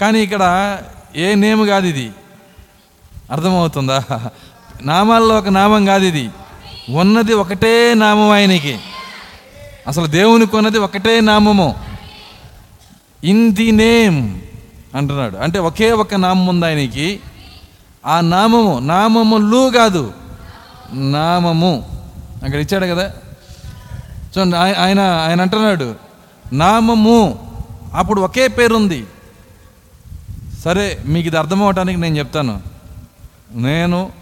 [0.00, 0.78] కానీ ఇక్కడ
[1.16, 2.10] ఏ నేమ్ కాదు ఇది.
[3.30, 4.04] అర్థమవుతుందా?
[4.82, 6.30] నామాల్లో ఒక నామం కాదు ఇది.
[6.90, 8.78] ఉన్నది ఒకటే నామం ఆయనకి.
[9.88, 11.76] అసలు దేవునికి ఉన్నది ఒకటే నామము.
[13.24, 14.40] ఇన్ ది నేమ్
[14.94, 15.36] అంటున్నాడు.
[15.36, 17.20] అంటే ఒకే ఒక నామం ఉంది ఆయనకి.
[18.06, 20.12] ఆ నామము నామములు కాదు.
[20.92, 22.02] నామము.
[22.44, 23.12] అక్కడ ఇచ్చాడు కదా.
[24.38, 25.94] చూడండి ఆయన ఆయన అంటున్నాడు
[26.52, 27.38] నామము.
[27.94, 29.06] అప్పుడు ఒకే పేరు ఉంది
[30.64, 32.62] సరే మీకు ఇది అర్థమవటానికి నేను చెప్తాను.
[33.52, 34.12] నేను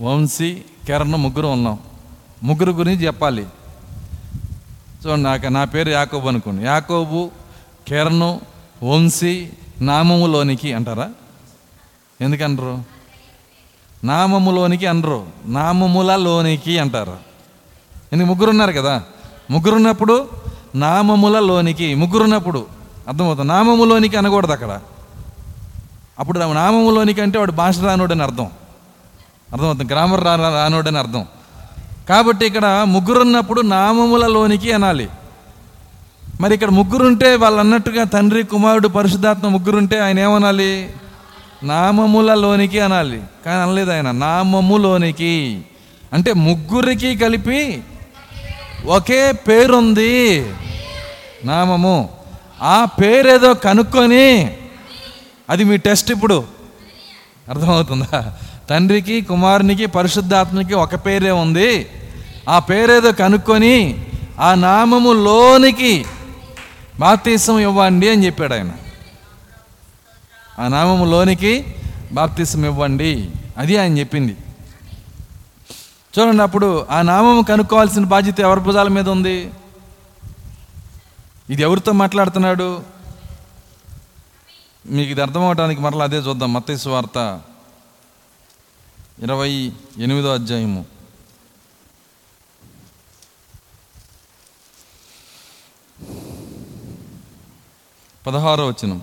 [0.00, 1.78] వంశీ కిరణ్ ముగ్గురు ఉన్నాం.
[2.42, 3.46] ముగ్గురు గురించి చెప్పాలి.
[5.06, 6.64] చూడండి నాకు నా పేరు యాకోబు అనుకోండి.
[6.64, 7.30] యాకోబు
[7.88, 8.38] కిరణ్
[8.84, 11.10] వంశీ నామములోనికి అంటారా?
[12.20, 12.97] ఎందుకంటారు?
[14.04, 17.16] నామములోనికి అనరు నామములలోనికి అంటారు.
[18.12, 19.02] ఎందుకు ముగ్గురు ఉన్నారు కదా?
[19.50, 20.28] ముగ్గురున్నప్పుడు
[20.74, 22.66] నామములలోనికి ముగ్గురున్నప్పుడు
[23.08, 23.48] అర్థమవుతుంది.
[23.48, 24.80] నామములోనికి అనకూడదు అక్కడ.
[26.18, 28.50] అప్పుడు నామములోనికి అంటే వాడు భాష రానోడని అర్థం.
[29.52, 29.92] అర్థమవుతుంది?
[29.92, 31.26] గ్రామర్ రా రానోడని అర్థం.
[32.08, 35.08] కాబట్టి ఇక్కడ ముగ్గురున్నప్పుడు నామములలోనికి అనాలి.
[36.40, 40.90] మరి ఇక్కడ ముగ్గురుంటే వాళ్ళు అన్నట్టుగా తండ్రి కుమారుడు పరిశుద్ధాత్మ ముగ్గురుంటే ఆయన ఏమనాలి?
[41.62, 43.22] నామములలోనికి అనాలి.
[43.46, 44.10] కానీ అనలేదు ఆయన.
[44.10, 45.62] నామములోనికి.
[46.12, 47.80] అంటే ముగ్గురికి కలిపి
[48.86, 50.46] ఒకే పేరుంది.
[51.44, 52.08] నామము.
[52.62, 54.56] ఆ పేరేదో కనుక్కొని
[55.50, 56.44] అది మీ టెస్ట్ ఇప్పుడు.
[57.48, 58.36] అర్థమవుతుందా?
[58.70, 61.86] తండ్రికి కుమారునికి పరిశుద్ధాత్మకి ఒక పేరే ఉంది.
[62.48, 64.06] ఆ పేరేదో కనుక్కొని
[64.40, 66.04] ఆ నామములోనికి
[66.98, 68.70] బాప్తీసం ఇవ్వండి అని చెప్పాడు ఆయన.
[70.58, 71.76] ఆ నామములోనికి
[72.12, 74.36] బాప్తిసం ఇవ్వండి అది ఆయన చెప్పింది.
[76.14, 79.52] చూడండి అప్పుడు ఆ నామము కనుక్కోవాల్సిన బాధ్యత ఎవరి భుజాల మీద ఉంది?
[81.50, 82.82] ఇది ఎవరితో మాట్లాడుతున్నాడు?
[84.86, 86.52] మీకు ఇది అర్థం అవడానికి మరలా అదే చూద్దాం.
[86.52, 87.18] మత్తయి వార్త
[89.22, 90.84] ఇరవై ఎనిమిదో అధ్యాయము.
[98.26, 99.02] పదహారో వచ్చినాం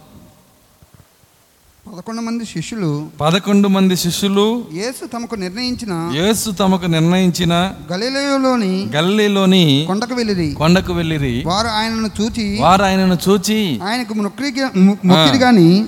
[1.95, 2.89] పదకొండు మంది శిష్యులు
[3.21, 7.53] పదకొండు మంది శిష్యులు యేసు తమకు నిర్ణయించిన యేసు తమకు నిర్ణయించిన
[7.91, 10.53] గలిలయోలోని గల్లీలోని కొండకు వెళ్ళిరి.
[10.53, 11.43] కొండకు వెళ్ళిరి.
[11.45, 15.85] వారు ఆయనను చూచి వారు ఆయనను చూచి ఆయనకు మొక్కిరి గాని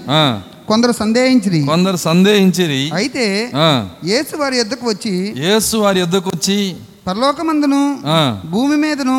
[0.68, 1.66] కొందరు సందేహించిరి.
[1.66, 2.92] కొందరు సందేహించిరి.
[2.94, 3.26] అయితే
[4.06, 6.76] యేసు వారి యొద్దకు వచ్చి యేసు వారి యొద్దకు వచ్చి
[7.08, 7.82] పరలోకమందును
[8.46, 9.18] భూమి మీదను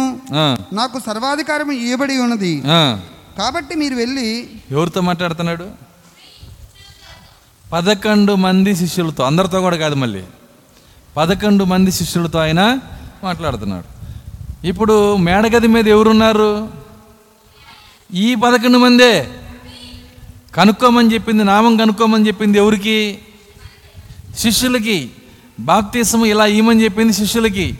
[0.73, 2.63] నాకు సర్వాధికారం ఇవ్వబడి ఉన్నది.
[2.67, 3.01] ఆ.
[3.39, 5.88] కాబట్టి మీరు వెళ్ళి ఎవరితో మాట్లాడుతున్నాడు?
[7.73, 10.23] పదకొండు మంది శిష్యులతో అందరితో కూడా కాదు మళ్ళీ.
[11.17, 12.79] పదకొండు మంది శిష్యులతో ఆయన
[13.25, 13.99] మాట్లాడుతున్నాడు.
[14.67, 16.69] ఇప్పుడు మేడగది మీద ఎవరున్నారు?
[18.15, 19.29] ఈ పదకొండు మందే.
[20.55, 23.19] కనుక్కోమని చెప్పింది నామం కనుక్కోమని చెప్పింది ఎవరికి?
[24.39, 25.11] శిష్యులకి.
[25.61, 27.79] బాప్తీసం ఇలా ఇవ్వమని చెప్పింది శిష్యులకి.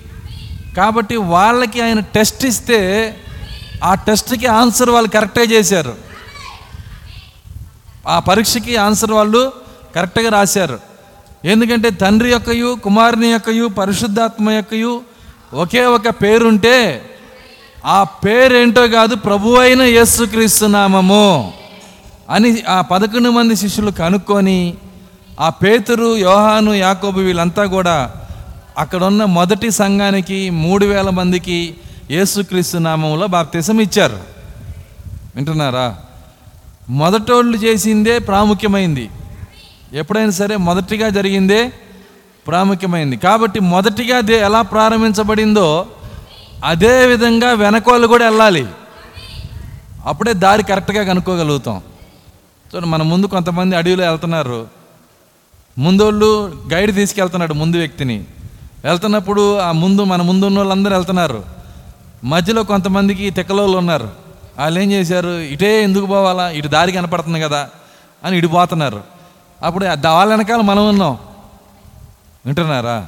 [0.77, 3.17] కాబట్టి వాళ్ళకి ఆయన టెస్ట్ ఇస్తే
[3.85, 5.95] ఆ టెస్ట్కి ఆన్సర్ వాళ్ళు కరెక్టే చేశారు.
[8.09, 9.68] ఆ పరీక్షకి ఆన్సర్ వాళ్ళు
[9.99, 10.79] కరెక్ట్గా రాశారు.
[11.45, 15.01] ఎందుకంటే తండ్రి యొక్కయు కుమారుని యొక్కయు పరిశుద్ధాత్మ యొక్కయు
[15.55, 17.03] ఒకే ఒక పేరుంటే
[17.87, 21.53] ఆ పేరేంటో కాదు ప్రభు అయిన యేసుక్రీస్తు నామము
[22.31, 24.75] అని ఆ పదకొండు మంది శిష్యులు కనుక్కొని
[25.41, 28.15] ఆ పేతురు యోహాను యాకోబు వీళ్ళంతా కూడా
[28.79, 31.75] అక్కడున్న మొదటి సంఘానికి మూడు వేల మందికి
[32.11, 34.19] యేసుక్రీస్తు నామంలో బాప్తీసం ఇచ్చారు.
[35.37, 35.97] వింటున్నారా?
[36.91, 39.11] మొదటోళ్ళు చేసిందే ప్రాముఖ్యమైంది.
[39.93, 41.73] ఎప్పుడైనా సరే మొదటిగా జరిగిందే
[42.47, 43.17] ప్రాముఖ్యమైంది.
[43.17, 45.87] కాబట్టి మొదటిగా అది ఎలా ప్రారంభించబడిందో
[46.65, 48.67] అదే విధంగా వెనకోళ్ళు కూడా వెళ్ళాలి.
[50.07, 51.83] అప్పుడే దారి కరెక్ట్గా కనుక్కోగలుగుతాం.
[52.75, 54.67] చూడండి మన ముందు కొంతమంది అడవిలో వెళ్తున్నారు.
[55.79, 58.25] ముందోళ్ళు గైడ్ తీసుకెళ్తున్నాడు ముందు వ్యక్తిని.
[58.85, 61.45] వెళ్తున్నప్పుడు ఆ ముందు మన ముందు ఉన్న వాళ్ళందరూ వెళ్తున్నారు.
[62.25, 64.11] మధ్యలో కొంతమందికి తెక్కలోళ్ళు ఉన్నారు.
[64.59, 65.29] వాళ్ళు ఏం చేశారు?
[65.29, 66.51] ఇటే ఎందుకు పోవాలా?
[66.51, 67.69] ఇటు దారి కనపడుతుంది కదా
[68.25, 69.18] అని ఇటు పోతున్నారు.
[69.63, 71.19] అప్పుడు వాళ్ళ వెనకాల మనం ఉన్నాం.
[72.47, 73.07] వింటున్నారా?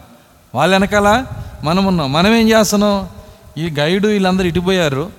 [0.54, 1.26] వాళ్ళ వెనకాల
[1.62, 2.12] మనం ఉన్నాం.
[2.12, 3.08] మనం ఏం చేస్తున్నాం?
[3.58, 5.12] ఈ గైడు వీళ్ళందరూ ఇటుపోయారు.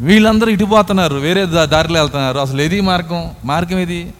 [0.00, 1.14] వీళ్ళందరూ ఇటుపోతున్నారు.
[1.14, 2.38] వేరే దారిలో వెళ్తున్నారు.
[2.38, 3.30] అసలు ఏది మార్గం?
[3.44, 4.14] మార్గం ఇది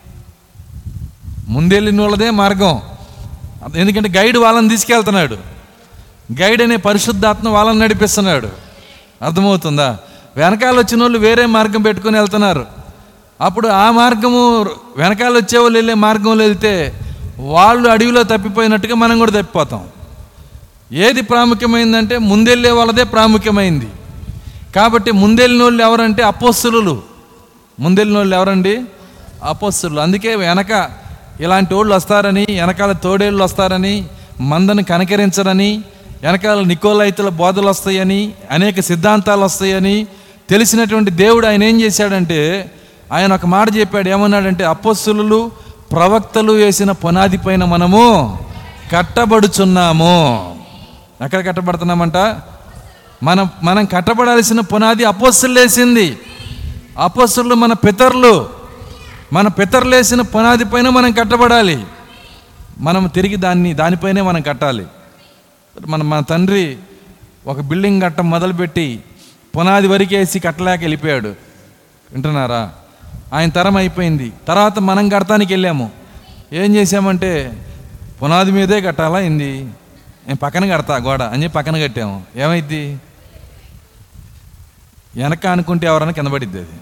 [1.49, 2.83] ముందెళ్ళిన వాళ్ళదే మార్గం.
[3.77, 5.37] ఎందుకంటే గైడ్ వాళ్ళని తీసుకెళ్తున్నాడు.
[6.41, 8.49] గైడ్ అనే పరిశుద్ధాత్మ వాళ్ళని నడిపిస్తున్నాడు.
[9.23, 9.99] అర్థమవుతుందా?
[10.37, 12.76] వెనకాల వచ్చిన వాళ్ళు వేరే మార్గం పెట్టుకొని వెళ్తున్నారు.
[13.41, 14.63] అప్పుడు ఆ మార్గము
[14.97, 17.01] వెనకాల వచ్చే వాళ్ళు వెళ్ళే మార్గంలో వెళ్తే
[17.39, 19.89] వాళ్ళు అడవిలో తప్పిపోయినట్టుగా మనం కూడా తప్పిపోతాం.
[20.93, 23.87] ఏది ప్రాముఖ్యమైందంటే ముందెళ్ళే వాళ్ళదే ప్రాముఖ్యమైంది.
[24.77, 27.03] కాబట్టి ముందెళ్ళిన వాళ్ళు ఎవరంటే అపోస్తులు.
[27.81, 28.83] ముందెళ్ళిన వాళ్ళు ఎవరండి?
[29.43, 30.01] అపోస్తులు.
[30.01, 30.91] అందుకే వెనక
[31.41, 34.05] ఇలాంటి వాళ్ళు వస్తారని వెనకాల తోడేళ్ళు వస్తారని
[34.41, 35.81] మందను కనకరించరని
[36.23, 40.07] వెనకాల నికోలైతుల బోధలు వస్తాయని అనేక సిద్ధాంతాలు వస్తాయని
[40.51, 42.71] తెలిసినటువంటి దేవుడు ఆయన ఏం చేశాడంటే
[43.13, 45.53] ఆయన ఒక మాట చెప్పాడు ఏమన్నాడంటే అపోస్తులు
[45.93, 48.39] ప్రవక్తలు వేసిన పునాది పైన మనము
[48.93, 50.57] కట్టబడుచున్నాము.
[51.25, 52.17] ఎక్కడ కట్టబడుతున్నామంట?
[53.23, 56.19] మనం మనం కట్టబడాల్సిన పునాది అపోస్తులు వేసింది.
[56.99, 58.49] అపోస్తులు మన పితరులు.
[59.33, 61.85] మన పితరులు వేసిన పునాది పైన మనం కట్టబడాలి.
[62.79, 64.87] మనం తిరిగి దాన్ని దానిపైనే మనం కట్టాలి.
[65.87, 66.77] మన మన తండ్రి
[67.47, 69.05] ఒక బిల్డింగ్ కట్ట మొదలుపెట్టి
[69.57, 71.29] పునాది వరకేసి కట్టలేక వెళ్ళిపోయాడు.
[72.13, 72.73] వింటున్నారా?
[73.33, 74.33] ఆయన తరం అయిపోయింది.
[74.49, 75.91] తర్వాత మనం కడతానికి వెళ్ళాము.
[76.53, 77.63] ఏం చేసామంటే
[78.23, 79.63] పునాది మీదే కట్టాలా ఇంది
[80.27, 82.23] నేను పక్కన కడతా గోడ అని చెప్పి పక్కన కట్టాము.
[82.37, 82.99] ఏమైద్ది?
[85.17, 86.81] వెనక అనుకుంటే ఎవరైనా కింద పడిద్ది అది.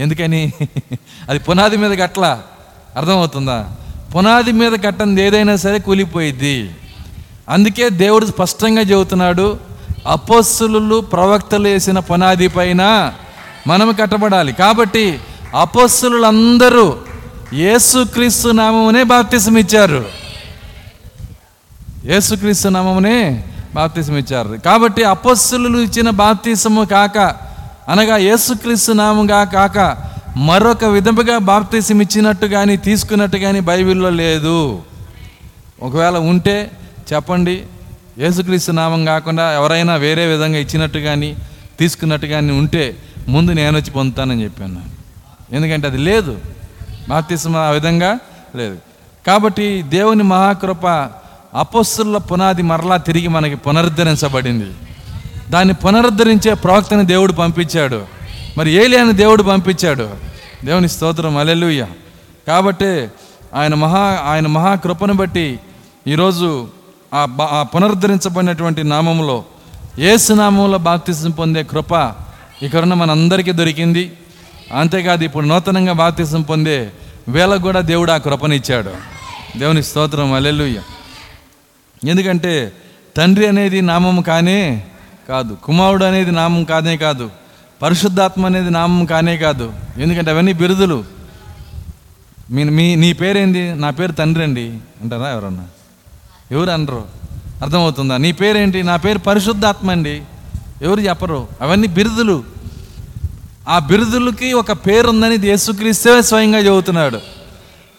[0.00, 0.52] ఎందుకని?
[1.28, 2.42] అది పునాది మీద కట్టలా?
[2.96, 3.74] అర్థమవుతుందా?
[4.16, 6.74] పునాది మీద కట్టంది ఏదైనా సరే కూలిపోయిద్ది.
[7.48, 9.58] అందుకే దేవుడు స్పష్టంగా చెబుతున్నాడు
[10.06, 13.12] అపోస్సులు ప్రవక్తలు వేసిన పునాది పైన
[13.66, 14.52] మనం కట్టబడాలి.
[14.52, 15.20] కాబట్టి
[15.60, 16.84] అపోస్తులందరూ
[17.54, 20.02] యేసుక్రీస్తు నామమునే బాప్తిసం ఇచ్చారు
[22.10, 23.16] యేసుక్రీస్తు నామమునే
[23.74, 27.18] బాప్తిసం ఇచ్చారు కాబట్టి అపస్సులు ఇచ్చిన బాప్తిసము కాక
[27.88, 29.78] అనగా యేసుక్రీస్తు నామంగా కాక
[30.48, 34.82] మరొక విధముగా బాప్తిసం ఇచ్చినట్టు కానీ తీసుకున్నట్టు కానీ బైబిల్లో లేదు.
[35.82, 36.70] ఒకవేళ ఉంటే
[37.12, 37.62] చెప్పండి
[38.18, 41.36] యేసుక్రీస్తు నామం కాకుండా ఎవరైనా వేరే విధంగా ఇచ్చినట్టు కానీ
[41.78, 42.96] తీసుకున్నట్టు కానీ ఉంటే
[43.28, 44.80] ముందు నేను వచ్చి పొందుతానని చెప్పాను.
[45.52, 46.38] ఎందుకంటే అది లేదు.
[47.08, 48.18] బాప్తిసం ఆ విధంగా
[48.56, 48.78] లేదు.
[49.26, 50.86] కాబట్టి దేవుని మహాకృప
[51.54, 54.74] అపస్సుల పునాది మరలా తిరిగి మనకి పునరుద్ధరించబడింది.
[55.50, 58.06] దాన్ని పునరుద్ధరించే ప్రవక్తని దేవుడు పంపించాడు.
[58.58, 60.10] మరి ఏలియాని దేవుడు పంపించాడు.
[60.64, 61.86] దేవుని స్తోత్రం అలెలుయ్య
[62.48, 63.08] కాబట్టి
[63.54, 65.60] ఆయన మహా ఆయన మహాకృపను బట్టి
[66.06, 66.68] ఈరోజు
[67.14, 69.44] ఆ ఆ పునరుద్ధరించబడినటువంటి నామములో
[69.98, 72.12] ఏసు నామంలో బాప్తిసం పొందే కృప
[72.62, 74.12] ఇక్కడున్న మనందరికీ దొరికింది.
[74.72, 76.90] అంతేకాదు ఇప్పుడు నూతనంగా బాప్తిసం పొందే
[77.28, 78.90] వీళ్ళకు కూడా దేవుడు ఆ కృపనిచ్చాడు.
[79.58, 80.80] దేవుని స్తోత్రం అలెలుయ్య
[82.04, 82.72] ఎందుకంటే
[83.16, 84.84] తండ్రి అనేది నామం కానే
[85.28, 87.30] కాదు కుమారుడు అనేది నామం కానే కాదు
[87.82, 89.72] పరిశుద్ధాత్మ అనేది నామం కానే కాదు.
[89.98, 91.04] ఎందుకంటే అవన్నీ బిరుదులు.
[92.50, 93.74] మీ మీ నీ పేరేంది?
[93.74, 94.78] నా పేరు తండ్రి అండి.
[95.02, 95.66] అంటారా ఎవరన్నా?
[96.50, 97.04] ఎవరు అనరు?
[97.62, 98.16] అర్థమవుతుందా?
[98.16, 98.82] నీ పేరేంటి?
[98.82, 100.22] నా పేరు పరిశుద్ధాత్మ అండి.
[100.82, 101.48] ఎవరు చెప్పరు?
[101.60, 102.51] అవన్నీ బిరుదులు.
[103.68, 107.18] ఆ బిరుదులకి ఒక పేరు ఉందని యేసుక్రీస్తే స్వయంగా చెబుతున్నాడు.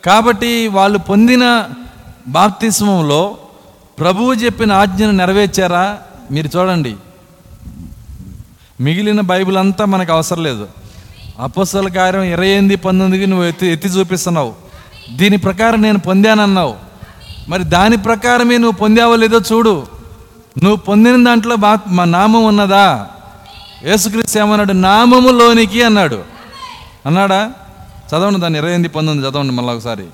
[0.06, 1.64] కాబట్టి వాళ్ళు పొందిన
[2.28, 3.38] బాప్తిస్మంలో
[4.00, 5.98] ప్రభువు చెప్పిన ఆజ్ఞను నెరవేర్చారా?
[6.32, 6.96] మీరు చూడండి.
[8.82, 10.68] మిగిలిన బైబిల్ అంతా మనకు అవసరం లేదు.
[11.40, 14.54] అపోసల కార్యం ఇరవై ఎనిమిది పంతొమ్మిదికి నువ్వు ఎత్తి ఎత్తి చూపిస్తున్నావు.
[15.16, 16.76] దీని ప్రకారం నేను పొందానన్నావు.
[17.48, 19.88] మరి దాని ప్రకారమే నువ్వు పొందావో లేదో చూడు.
[20.64, 23.08] నువ్వు పొందిన దాంట్లో బా మా నామం ఉన్నదా?
[23.84, 24.74] యేసుక్రీస్తు ఏమన్నాడు?
[24.84, 26.20] నామములోనికి అన్నాడు.
[27.06, 27.42] అన్నాడా?
[28.10, 30.06] చదవండి దాన్ని ఇరవై ఎనిమిది పంతొమ్మిది చదవండి మళ్ళీ ఒకసారి.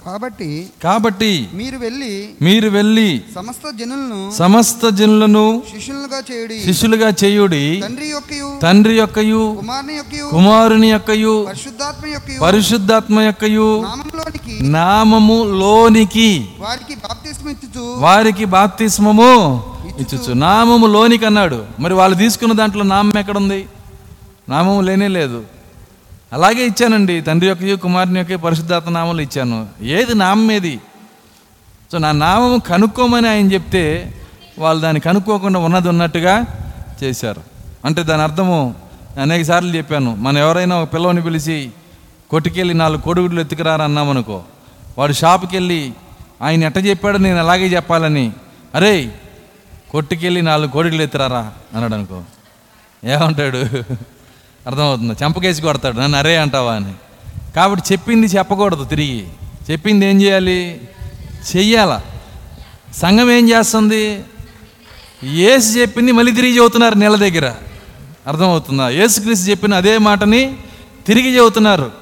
[0.00, 0.48] కాబట్టి
[0.82, 2.10] కాబట్టి మీరు వెళ్ళి
[2.42, 8.32] మీరు వెళ్ళి సమస్త జనులను సమస్త జనులను శిష్యులుగా చేయుడి శిష్యులుగా చేయుడి తండ్రి యొక్క
[8.64, 9.18] తండ్రి యొక్క
[9.60, 11.10] కుమారుని యొక్క కుమారుని యొక్క
[11.50, 13.44] పరిశుద్ధాత్మ యొక్క పరిశుద్ధాత్మ యొక్క
[14.60, 16.48] నామము లోనికి.
[16.58, 16.96] వారికి
[17.94, 19.62] వారికి బాప్తిస్మము
[20.00, 20.32] ఇచ్చుచు.
[20.32, 21.64] నామము లోనికి అన్నాడు.
[21.80, 23.66] మరి వాళ్ళు తీసుకున్న దాంట్లో నామం ఎక్కడుంది?
[24.48, 25.44] నామము లేనే లేదు.
[26.32, 27.20] అలాగే ఇచ్చానండి.
[27.20, 29.66] తండ్రి యొక్క కుమారుని యొక్క పరిశుద్ధాత్మ నామలు ఇచ్చాను.
[29.82, 30.80] ఏది నామం ఏది?
[31.92, 34.14] సో నా నామము కనుక్కోమని ఆయన చెప్తే
[34.58, 36.44] వాళ్ళు దాన్ని కనుక్కోకుండా ఉన్నది ఉన్నట్టుగా
[37.04, 37.40] చేశారు.
[37.84, 38.74] అంటే దాని అర్థము
[39.22, 40.14] అనేక సార్లు చెప్పాను.
[40.14, 41.70] మనం ఎవరైనా ఒక పిల్లవాడిని పిలిచి
[42.32, 44.42] కొట్టుకెళ్ళి నాలుగు కొడుగుడ్లు ఎత్తుకురారా అన్నామనుకో
[44.98, 45.92] వాడు షాపుకెళ్ళి వెళ్ళి
[46.42, 48.32] ఆయన ఎట్ట చెప్పాడు నేను అలాగే చెప్పాలని.
[48.74, 49.12] అరే
[49.90, 52.22] కొట్టుకెళ్ళి నాలుగు కోడిగులు ఎత్తురారా అన్నాడు అనుకో.
[53.04, 53.56] ఏమంటాడు?
[54.66, 55.12] అర్థమవుతుంది?
[55.22, 56.00] చెంపకేసి కొడతాడు.
[56.00, 56.72] నన్ను అరే అంటావా?
[56.72, 56.94] అని.
[57.56, 59.28] కాబట్టి చెప్పింది చెప్పకూడదు తిరిగి.
[59.70, 60.80] చెప్పింది ఏం చేయాలి?
[61.56, 62.00] చెయ్యాల.
[62.96, 64.24] సంఘం ఏం చేస్తుంది?
[65.24, 67.54] ఏసు చెప్పింది మళ్ళీ తిరిగి చెబుతున్నారు నెల దగ్గర.
[68.26, 68.90] అర్థమవుతుందా?
[68.90, 70.56] ఏసుక్రీస్తు చెప్పిన అదే మాటని
[71.06, 72.01] తిరిగి చెబుతున్నారు.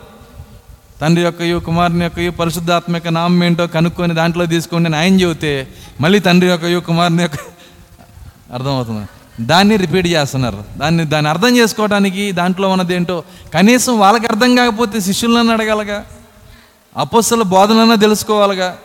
[1.00, 5.52] తండ్రి యొక్కయు కుమారుని యొక్కయు పరిశుద్ధాత్మ యొక్క నామం ఏంటో కనుక్కొని దాంట్లో తీసుకొని న్యాయం ఆయన చెబితే
[6.00, 7.36] మళ్ళీ తండ్రి యొక్కయు కుమారుని యొక్క
[8.54, 9.04] అర్థమవుతుంది?
[9.46, 10.64] దాన్ని రిపీట్ చేస్తున్నారు.
[10.76, 13.22] దాన్ని దాన్ని అర్థం చేసుకోవడానికి దాంట్లో ఉన్నది ఏంటో
[13.54, 16.04] కనీసం వాళ్ళకి అర్థం కాకపోతే శిష్యులను అడగలగా?
[16.96, 18.76] అపోస్తుల బోధనన్నా తెలుసుకోవాలిగా?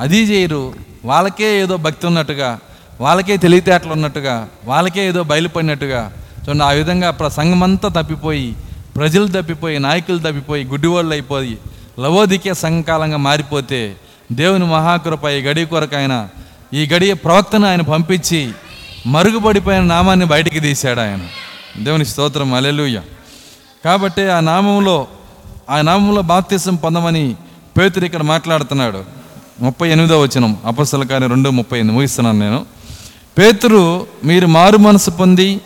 [0.00, 0.74] అది చేయరు.
[1.04, 2.58] వాళ్ళకే ఏదో భక్తి ఉన్నట్టుగా
[3.00, 6.12] వాళ్ళకే తెలివితేటలు ఉన్నట్టుగా వాళ్ళకే ఏదో బయలుపడినట్టుగా.
[6.44, 8.56] చూడండి ఆ విధంగా ప్రసంగమంతా తప్పిపోయి
[8.98, 11.58] ప్రజలు తప్పిపోయి నాయకులు తప్పిపోయి గుడ్డివాళ్ళు అయిపోయి
[12.00, 13.96] లవోదికే సంఘకాలంగా మారిపోతే
[14.32, 16.28] దేవుని మహాకృప ఈ గడి కొరకు ఆయన
[16.74, 18.52] ఈ గడియ ప్రవక్తను ఆయన పంపించి
[19.06, 21.18] మరుగుపడిపోయిన నామాన్ని బయటికి తీశాడు ఆయన.
[21.82, 23.00] దేవుని స్తోత్రం అలెలుయ్య
[23.84, 25.06] కాబట్టి ఆ నామంలో
[25.70, 27.36] ఆ నామంలో బాప్తిసం పొందమని
[27.78, 29.04] పేతురు ఇక్కడ మాట్లాడుతున్నాడు.
[29.60, 31.96] ముప్పై ఎనిమిదో వచనం అపస్సల కార్యం రెండు ముప్పై ఎనిమిది.
[31.96, 32.66] ముగిస్తున్నాను నేను.
[33.38, 35.60] పేతురు మీరు మారు మనసు పొంది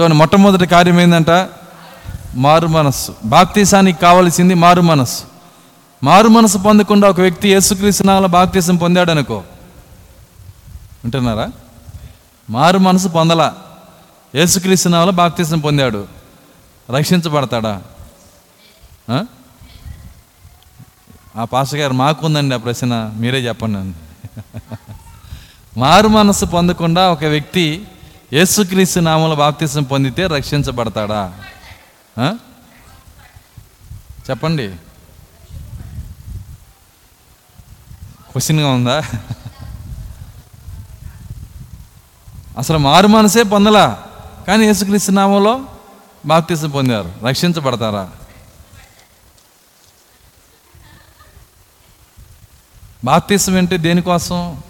[0.00, 1.30] చూడండి మొట్టమొదటి కార్యం ఏంటంట
[2.34, 3.14] మారు మనస్సు.
[3.24, 5.24] బాప్తీసానికి కావలసింది మారు మనస్సు.
[6.04, 9.36] మారు మనసు పొందకుండా ఒక వ్యక్తి యేసుక్రీస్తునామలో బాప్తీసం పొందాడనుకో.
[11.04, 11.48] వింటున్నారా?
[12.50, 13.54] మారు మనసు పొందలా.
[14.34, 16.06] యేసుక్రీస్తునామలో బాప్తీసం పొందాడు.
[16.96, 17.82] రక్షించబడతాడా?
[19.10, 19.24] ఆ?
[21.52, 23.12] పాష గారు మాకుందండి ఆ ప్రశ్న.
[23.16, 23.96] మీరే చెప్పండి అండి
[25.80, 27.86] మారు మనసు పొందకుండా ఒక వ్యక్తి
[28.32, 31.32] యేసుక్రీస్తు నామంలో బాప్తీసం పొందితే రక్షించబడతాడా?
[34.30, 34.68] చెప్పండి.
[38.32, 39.02] క్వశ్చన్గా ఉందా?
[42.58, 44.06] అసలు మారు మనసే పొందలా?
[44.46, 45.66] కానీ యేసుక్రీస్తు నామంలో
[46.26, 47.12] బాప్తిసం పొందారు.
[47.26, 48.10] రక్షించబడతారా?
[53.04, 54.62] బాప్తీసం అంటే దేనికోసం?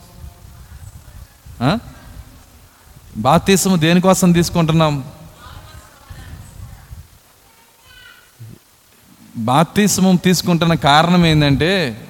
[3.16, 5.17] బాప్తీసం దేనికోసం తీసుకుంటున్నాం?
[9.38, 12.01] బాప్తిస్మం తీసుకుంటున్న కారణం ఏంటంటే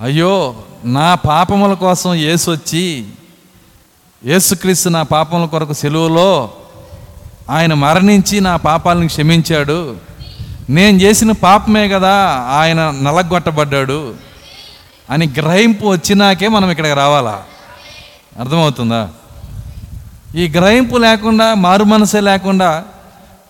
[0.00, 3.04] అయ్యో నా పాపముల కోసం యేసు వచ్చి
[4.24, 6.50] యేసుక్రీస్తు నా పాపముల కొరకు సెలువులో
[7.50, 9.96] ఆయన మరణించి నా పాపాలను క్షమించాడు.
[10.70, 12.14] నేను చేసిన పాపమే కదా
[12.50, 14.14] ఆయన నలగొట్టబడ్డాడు
[15.10, 17.42] అని గ్రహింపు వచ్చినాకే మనం ఇక్కడికి రావాలా?
[18.40, 19.08] అర్థమవుతుందా?
[20.36, 22.84] ఈ గ్రహింపు లేకుండా మారు మనసే లేకుండా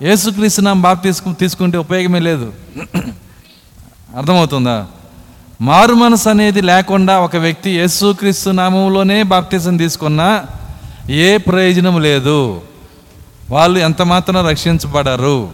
[0.03, 2.53] యేసుక్రీస్తు నామ బాప్ తీసుకు తీసుకుంటే ఉపయోగమే లేదు.
[4.17, 4.87] అర్థమవుతుందా?
[5.61, 10.45] మారు మనసు అనేది లేకుండా ఒక వ్యక్తి యేసుక్రీస్తు నామంలోనే బాప్తిజం తీసుకున్నా
[11.11, 12.61] ఏ ప్రయోజనం లేదు.
[13.51, 15.51] వాళ్ళు ఎంత మాత్రం రక్షించబడరు.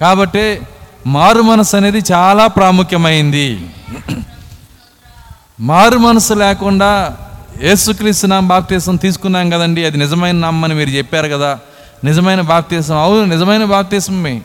[0.00, 0.60] కాబట్టి
[1.06, 3.68] మారు మనసు అనేది చాలా ప్రాముఖ్యమైంది.
[5.60, 7.16] మారు మనసు లేకుండా
[7.62, 11.58] యేసుక్రీస్తు నామ బాప్తీసం తీసుకున్నాం కదండి అది నిజమైన నామని మీరు చెప్పారు కదా.
[12.04, 12.96] నిజమైన బాప్తీసం.
[12.96, 14.42] అవును నిజమైన బాప్తీసమే.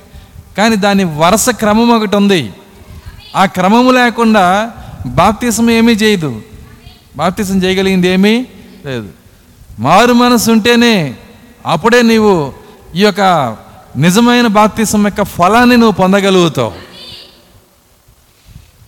[0.58, 2.54] కానీ దాని వరుస క్రమం ఒకటి ఉంది.
[3.36, 4.72] ఆ క్రమము లేకుండా
[5.06, 6.42] బాప్తీసం ఏమీ చేయదు.
[7.18, 8.46] బాప్తీసం చేయగలిగింది ఏమీ
[8.86, 9.10] లేదు.
[9.80, 11.16] మారు మనసు ఉంటేనే
[11.66, 12.54] అప్పుడే నీవు
[12.96, 13.22] ఈ యొక్క
[13.98, 16.72] నిజమైన బాప్తీసం యొక్క ఫలాన్ని నువ్వు పొందగలుగుతావు.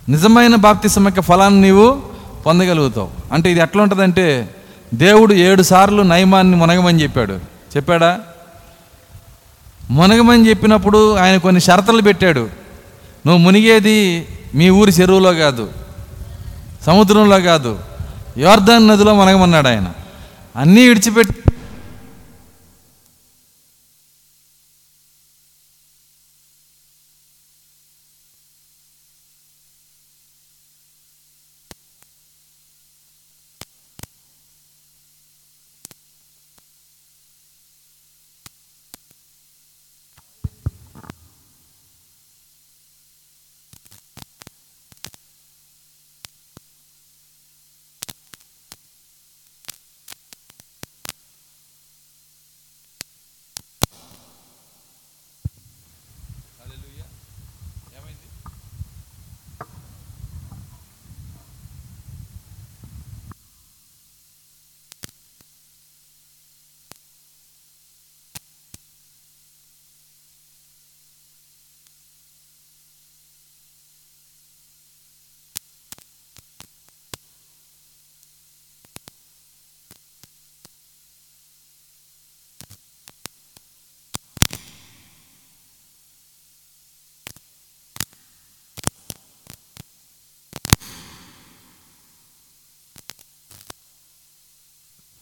[0.10, 2.02] నిజమైన బాప్తీసం యొక్క ఫలాన్ని నీవు
[2.46, 3.10] పొందగలుగుతావు.
[3.32, 4.56] అంటే ఇది ఎట్లా ఉంటుందంటే
[4.94, 7.34] దేవుడు ఏడు సార్లు నయమాన్ని మునగమని చెప్పాడు.
[7.78, 8.20] చెప్పాడా?
[9.90, 12.40] మునగమని చెప్పినప్పుడు ఆయన కొన్ని షరతులు పెట్టాడు.
[13.26, 15.70] నువ్వు మునిగేది మీ ఊరి చెరువులో కాదు
[16.86, 17.80] సముద్రంలో కాదు
[18.38, 19.94] యోర్ధన్ నదిలో మునగమన్నాడు ఆయన.
[20.56, 21.43] అన్నీ విడిచిపెట్టి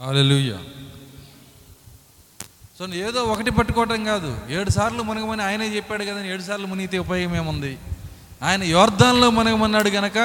[0.02, 0.60] హల్లెలూయా
[2.78, 4.38] సో ఏదో ఒకటి పట్టుకోవటం కాదు.
[4.50, 7.78] ఏడు సార్లు మునగమని ఆయనే చెప్పాడు కదా ఏడు సార్లు మునిగితే ఉపయోగం ఏముంది?
[8.44, 10.18] ఆయన యోర్ధాన్లో మునగమన్నాడు గనక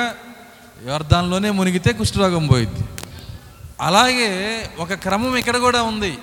[0.86, 2.84] యోర్ధాన్లోనే మునిగితే కుష్ఠరోగం పోయింది
[3.80, 4.30] అలాగే
[4.78, 6.18] ఒక క్రమం ఇక్కడ కూడా ఉంది.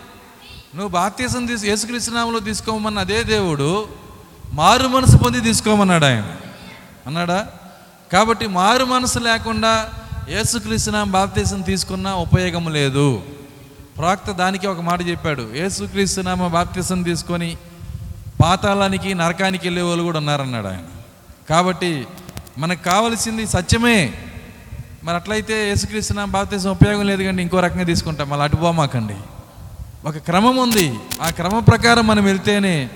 [0.76, 3.88] నువ్వు బాప్తీసం తీసు యేసుకృష్ణనామంలో తీసుకోమన్న అదే దేవుడు
[4.54, 6.38] మారు మనసు పొంది తీసుకోమన్నాడు ఆయన.
[7.08, 7.52] అన్నాడా?
[8.12, 9.92] కాబట్టి మారు మనసు లేకుండా
[10.30, 13.24] యేసుక్రీస్తునామం బాప్తీసం తీసుకున్నా ఉపయోగం లేదు.
[13.98, 15.50] ప్రవక్త దానికి ఒక మాట చెప్పాడు.
[15.56, 17.58] యేసుక్రీస్తునామ బాప్తిసం తీసుకొని
[18.44, 20.84] పాతాళానికి నరకానికి వెళ్ళే వాళ్ళు కూడా ఉన్నారన్నాడు ఆయన.
[21.50, 22.08] కాబట్టి
[22.58, 24.14] మనకు కావలసింది సత్యమే.
[25.04, 28.30] మరి అట్లయితే యేసుక్రీస్తునామ బాప్తిసం ఉపయోగం లేదు కండి ఇంకో రకంగా తీసుకుంటాం.
[28.30, 29.16] మళ్ళీ అటుపోమాకండి
[30.06, 30.96] ఒక క్రమం ఉంది.
[31.22, 32.90] ఆ క్రమ ప్రకారం మనం వెళ్తేనే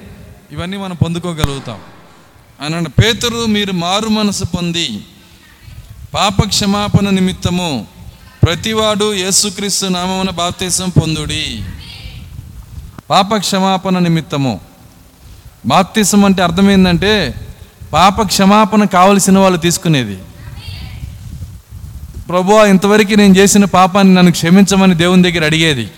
[0.52, 1.80] ఇవన్నీ మనం పొందుకోగలుగుతాం.
[2.62, 5.06] అని పేతురు మీరు మారు మనసు పొంది
[6.14, 7.88] పాప క్షమాపణ నిమిత్తము
[8.44, 11.64] ప్రతివాడు యేసుక్రీస్తు నామమున బాప్తీసం పొందుడి.
[13.10, 14.60] పాప క్షమాపణ నిమిత్తము.
[15.66, 17.36] బాప్తీసం అంటే అర్థం ఏంటంటే
[17.94, 20.18] పాప క్షమాపణ కావలసిన వాళ్ళు తీసుకునేది.
[22.30, 25.92] ప్రభు ఇంతవరకు నేను చేసిన పాపాన్ని నన్ను క్షమించమని దేవుని దగ్గర అడిగేది.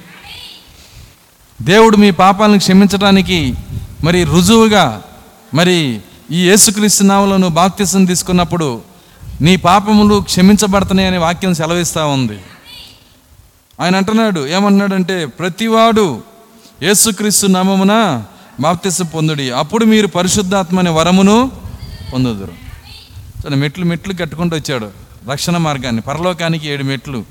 [1.62, 3.54] దేవుడు మీ పాపాలను క్షమించడానికి
[4.04, 5.02] మరి రుజువుగా
[5.54, 8.82] మరి ఈ యేసుక్రీస్తు నావలను బాప్తీసం తీసుకున్నప్పుడు
[9.42, 12.40] నీ పాపములు క్షమించబడుతున్నాయి అనే వాక్యం సెలవిస్తూ ఉంది.
[13.82, 16.24] ఆయన అంటున్నాడు ఏమంటున్నాడంటే ప్రతివాడు
[16.84, 18.24] యేసుక్రీస్తు నామమున
[18.60, 19.52] బాప్తీసం పొందుడి.
[19.52, 21.52] అప్పుడు మీరు పరిశుద్ధాత్మ అనే వరమును
[22.14, 22.54] పొందుదురు.
[23.44, 24.92] సరే మెట్లు మెట్లు కట్టుకుంటూ వచ్చాడు
[25.32, 26.02] రక్షణ మార్గాన్ని.
[26.02, 27.26] పరలోకానికి ఏడు మెట్లు.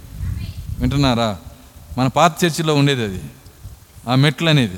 [0.79, 1.37] వింటున్నారా?
[1.99, 3.21] మన పాత చర్చిలో ఉండేది అది.
[4.09, 4.77] ఆ మెట్లు అనేది.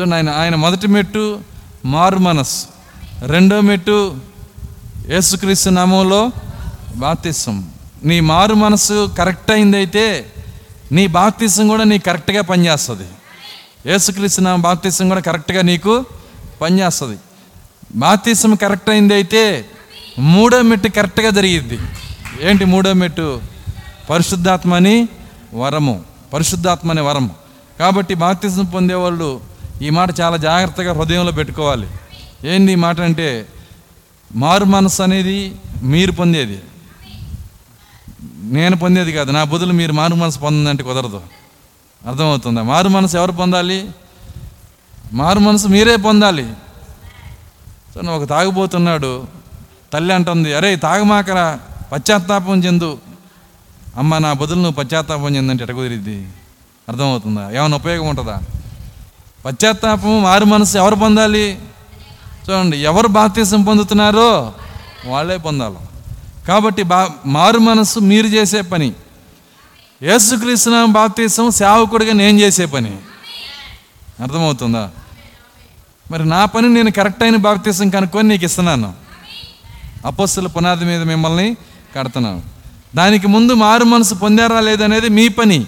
[0.00, 1.40] చూడండి ఆయన ఆయన మొదటి మెట్టు
[1.84, 2.66] మారు మనస్
[3.22, 4.16] రెండో మెట్టు
[5.10, 6.30] యేసుక్రీస్తు నామంలో
[6.96, 7.70] బాప్తిసం.
[8.04, 10.26] నీ మారు మనసు కరెక్ట్ అయిందైతే
[10.92, 13.04] నీ బాప్తిసం కూడా నీకు కరెక్ట్గా పనిచేస్తుంది.
[13.86, 16.04] యేసుక్రీస్తు నామ బాప్తిసం కూడా కరెక్ట్గా నీకు
[16.60, 17.18] పనిచేస్తుంది.
[17.94, 19.64] బాప్తిసం కరెక్ట్ అయింది అయితే
[20.18, 21.78] మూడో మెట్టు కరెక్ట్గా జరిగిద్ది.
[22.42, 23.40] ఏంటి మూడో మెట్టు?
[24.10, 25.08] పరిశుద్ధాత్మని
[25.54, 26.02] వరము.
[26.32, 27.30] పరిశుద్ధాత్మని వరము.
[27.78, 29.40] కాబట్టి బాప్తిసం పొందేవాళ్ళు
[29.82, 31.86] ఈ మాట చాలా జాగ్రత్తగా హృదయంలో పెట్టుకోవాలి.
[32.44, 33.46] ఏంది ఈ మాట అంటే
[34.34, 36.62] మారు మనసు అనేది మీరు పొందేది.
[38.42, 39.30] నేను పొందేది కాదు.
[39.30, 41.22] నా బదులు మీరు మారు మనసు పొందంటే కుదరదు.
[42.06, 42.62] అర్థమవుతుందా?
[42.62, 43.90] మారు మనసు ఎవరు పొందాలి?
[45.12, 46.52] మారు మనసు మీరే పొందాలి.
[47.94, 49.26] సో ఒక తాగిపోతున్నాడు
[49.92, 51.58] తల్లి అంటుంది అరే తాగమాకరా.
[51.92, 52.98] పశ్చాత్తాపం చెందు.
[53.96, 56.28] అమ్మ నా బదులు నువ్వు పశ్చాత్తాపం చెందంటే ఎట కుదిరిద్ది?
[56.88, 57.50] అర్థమవుతుందా?
[57.50, 58.40] ఏమైనా ఉపయోగం ఉంటుందా?
[59.46, 61.58] పశ్చాత్తాపం మారు మనసు ఎవరు పొందాలి?
[62.50, 64.52] చూడండి ఎవరు బాప్తీసం పొందుతున్నారో
[65.06, 65.74] వాళ్ళే పొందాలి.
[66.48, 68.92] కాబట్టి బా మారు మనసు మీరు చేసే పని.
[70.02, 72.96] యేసుక్రీస్తున బాప్తీసం సేవకుడిగా నేను చేసే పని.
[74.20, 74.90] అర్థమవుతుందా?
[76.10, 78.94] మరి నా పని నేను కరెక్ట్ అయిన బాప్తీసం కనుక్కొని నీకు ఇస్తున్నాను.
[80.06, 81.56] అపోస్తుల పునాది మీద మిమ్మల్ని
[81.96, 82.42] కడుతున్నాను.
[82.94, 85.66] దానికి ముందు మారు మనసు పొందారా లేదనేది మీ పని.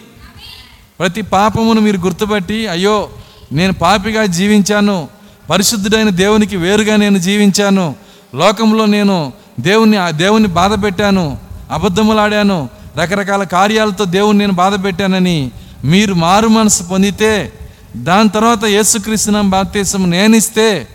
[0.98, 3.08] ప్రతి పాపమును మీరు గుర్తుపట్టి అయ్యో
[3.52, 5.15] నేను పాపిగా జీవించాను
[5.50, 7.96] పరిశుద్ధుడైన దేవునికి వేరుగా నేను జీవించాను.
[8.34, 11.38] లోకంలో నేను దేవుని దేవుని బాధ పెట్టాను.
[11.70, 12.68] అబద్ధములాడాను.
[12.98, 15.50] రకరకాల కార్యాలతో దేవుని నేను బాధ పెట్టానని
[15.84, 17.52] మీరు మారు మనసు పొందితే
[17.96, 20.88] దాని తర్వాత యేసుక్రీస్తున బాప్తీసం నేనిస్తే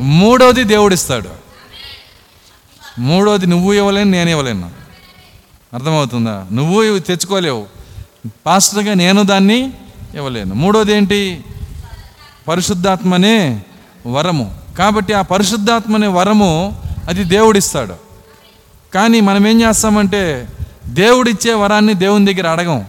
[0.00, 1.28] మూడోది దేవుడిస్తాడు.
[2.98, 4.70] మూడోది నువ్వు ఇవ్వలేను నేను ఇవ్వలేను.
[5.74, 6.46] అర్థమవుతుందా?
[6.52, 7.66] నువ్వు ఇవి తెచ్చుకోలేవు.
[8.46, 9.72] పాస్టర్గా నేను దాన్ని
[10.14, 10.54] ఇవ్వలేను.
[10.54, 11.44] మూడోది ఏంటి?
[12.48, 13.62] పరిశుద్ధాత్మనే
[14.08, 14.60] వరము.
[14.78, 17.94] కాబట్టి ఆ పరిశుద్ధాత్మ అనే వరము అది దేవుడిస్తాడు.
[18.94, 20.48] కానీ మనం ఏం చేస్తామంటే
[20.86, 22.84] దేవుడిచ్చే వరాన్ని దేవుని దగ్గర అడగం.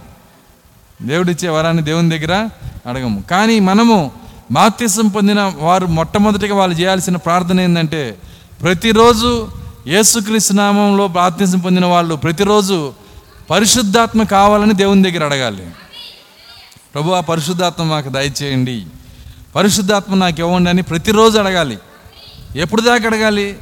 [1.01, 2.49] దేవుడిచ్చే వరాన్ని దేవుని దగ్గర
[2.85, 4.11] అడగము కానీ మనము
[4.51, 8.15] బాప్తిసం పొందిన వారు మొట్టమొదటిగా వాళ్ళు చేయాల్సిన ప్రార్థన ఏంటంటే
[8.61, 9.47] ప్రతిరోజు
[9.87, 12.93] యేసుక్రీస్తు నామంలో బాప్తిసం పొందిన వాళ్ళు ప్రతిరోజు
[13.49, 15.67] పరిశుద్ధాత్మ కావాలని దేవుని దగ్గర అడగాలి.
[16.93, 18.85] ప్రభు ఆ పరిశుద్ధాత్మ మాకు దయచేయండి.
[19.55, 21.79] పరిశుద్ధాత్మ నాకు ఇవ్వండి అని ప్రతిరోజు అడగాలి.
[22.55, 23.57] ఎప్పుడు దాకా అడగాలి?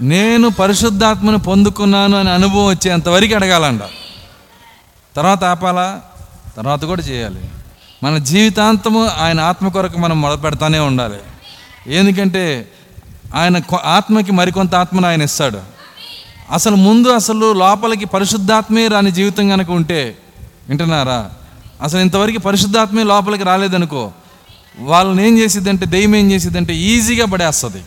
[0.00, 3.80] నేను పరిశుద్ధాత్మను పొందుకున్నాను అని అనుభవం వచ్చేంతవరకు అడగాలంట.
[5.16, 6.00] తర్వాత ఆపాలా?
[6.56, 7.50] తర్వాత కూడా చేయాలి.
[8.02, 11.18] మన జీవితాంతము ఆయన ఆత్మ కొరకు మనం మొదలుపెడతానే ఉండాలి.
[11.94, 12.72] ఎందుకంటే
[13.34, 15.60] ఆయన కొ- ఆత్మకి మరికొంత ఆత్మను ఆయన ఇస్తాడు.
[16.50, 20.18] అసలు ముందు అసలు లోపలికి పరిశుద్ధాత్మే రాని జీవితం కనుక ఉంటే
[20.68, 21.30] వింటున్నారా?
[21.82, 24.12] అసలు ఇంతవరకు పరిశుద్ధాత్మే లోపలికి రాలేదనుకో
[24.78, 27.82] వాళ్ళని ఏం చేసిద్దంటే దెయ్యం ఏం చేసిద్దంటే ఈజీగా పడేస్తుంది.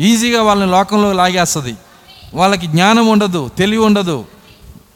[0.00, 1.74] ఈజీగా వాళ్ళని లోకంలో లాగేస్తుంది.
[2.34, 4.24] వాళ్ళకి జ్ఞానం ఉండదు తెలివి ఉండదు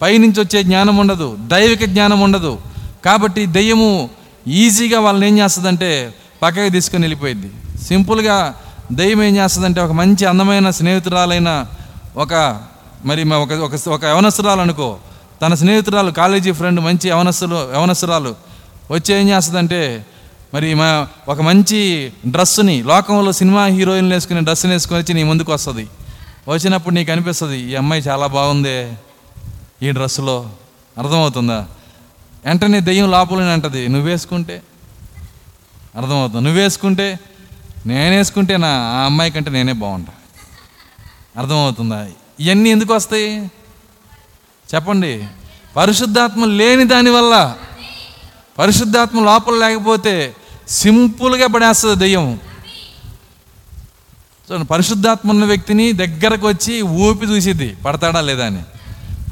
[0.02, 2.58] పైనుంచి వచ్చే జ్ఞానం ఉండదు దైవిక జ్ఞానం ఉండదు.
[3.04, 4.10] కాబట్టి దెయ్యము
[4.48, 7.50] ఈజీగా వాళ్ళని ఏం చేస్తుందంటే పక్కకి తీసుకొని వెళ్ళిపోయింది
[7.84, 8.54] సింపుల్గా
[8.92, 11.66] దెయ్యం ఏం చేస్తుందంటే ఒక మంచి అందమైన స్నేహితురాలైన
[12.16, 12.60] ఒక
[13.04, 14.96] మరి మా ఒక ఒక ఒక యవనస్తురాలు అనుకో
[15.42, 18.34] తన స్నేహితురాలు కాలేజీ ఫ్రెండ్ మంచి యవనస్తులు యవనస్తురాలు
[18.90, 20.06] వచ్చి ఏం చేస్తుందంటే
[20.54, 25.88] మరి మా ఒక మంచి డ్రెస్సుని లోకంలో సినిమా హీరోయిన్లు వేసుకునే డ్రెస్సుని వేసుకొని వచ్చి నీ ముందుకు వస్తుంది.
[26.48, 28.92] వచ్చినప్పుడు నీకు అనిపిస్తుంది ఈ అమ్మాయి చాలా బాగుందే
[29.82, 30.50] ఈ డ్రెస్సులో.
[30.98, 31.66] అర్థమవుతుందా?
[32.46, 34.62] వెంటనే దెయ్యం లోపలనే అంటది నువ్వు వేసుకుంటే?
[35.96, 37.18] అర్థమవుతుంది నువ్వు వేసుకుంటే
[37.86, 40.12] నేను వేసుకుంటే నా ఆ అమ్మాయి కంటే నేనే బాగుంటా.
[41.40, 42.06] అర్థమవుతుందా?
[42.40, 43.50] ఇవన్నీ ఎందుకు వస్తాయి?
[44.74, 45.26] చెప్పండి.
[45.76, 47.54] పరిశుద్ధాత్మ లేని దానివల్ల
[48.58, 50.36] పరిశుద్ధాత్మ లోపల లేకపోతే
[50.68, 52.40] సింపుల్గా పడేస్తుంది దెయ్యం.
[54.50, 58.62] చూడండి పరిశుద్ధాత్మ ఉన్న వ్యక్తిని దగ్గరకు వచ్చి ఊపి చూసిద్ది పడతాడా లేదా అని.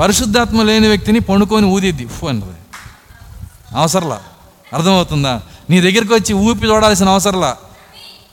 [0.01, 2.59] పరిశుద్ధాత్మ లేని వ్యక్తిని పండుకొని ఊదిద్ది ఉఫ్ అంటది.
[3.77, 4.23] అవసరంలా?
[4.73, 5.43] అర్థమవుతుందా?
[5.71, 7.57] నీ దగ్గరికి వచ్చి ఊపి చూడాల్సిన అవసరంలా?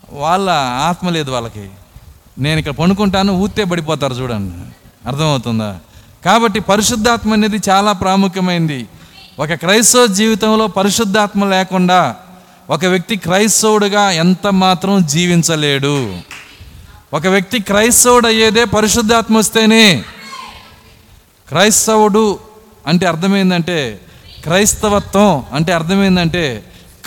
[0.10, 0.49] వాళ్ళ
[0.82, 1.70] ఆత్మ లేదు వాళ్ళకి.
[2.39, 4.76] నేను ఇక్కడ పండుకుంటాను ఊతే పడిపోతారు చూడండి.
[5.08, 5.80] అర్థమవుతుందా?
[6.28, 8.80] కాబట్టి పరిశుద్ధాత్మ అనేది చాలా ప్రాముఖ్యమైంది.
[9.40, 12.00] ఒక క్రైస్తవ జీవితంలో పరిశుద్ధాత్మ లేకుండా
[12.70, 15.98] ఒక వ్యక్తి క్రైస్తవుడుగా ఎంత మాత్రం జీవించలేడు.
[17.14, 19.84] ఒక వ్యక్తి క్రైస్తవుడు అయ్యేదే పరిశుద్ధాత్మ వస్తేనే
[21.50, 22.26] క్రైస్తవుడు
[22.88, 23.78] అంటే అర్థమైందంటే
[24.44, 26.44] క్రైస్తవత్వం అంటే అర్థమైందంటే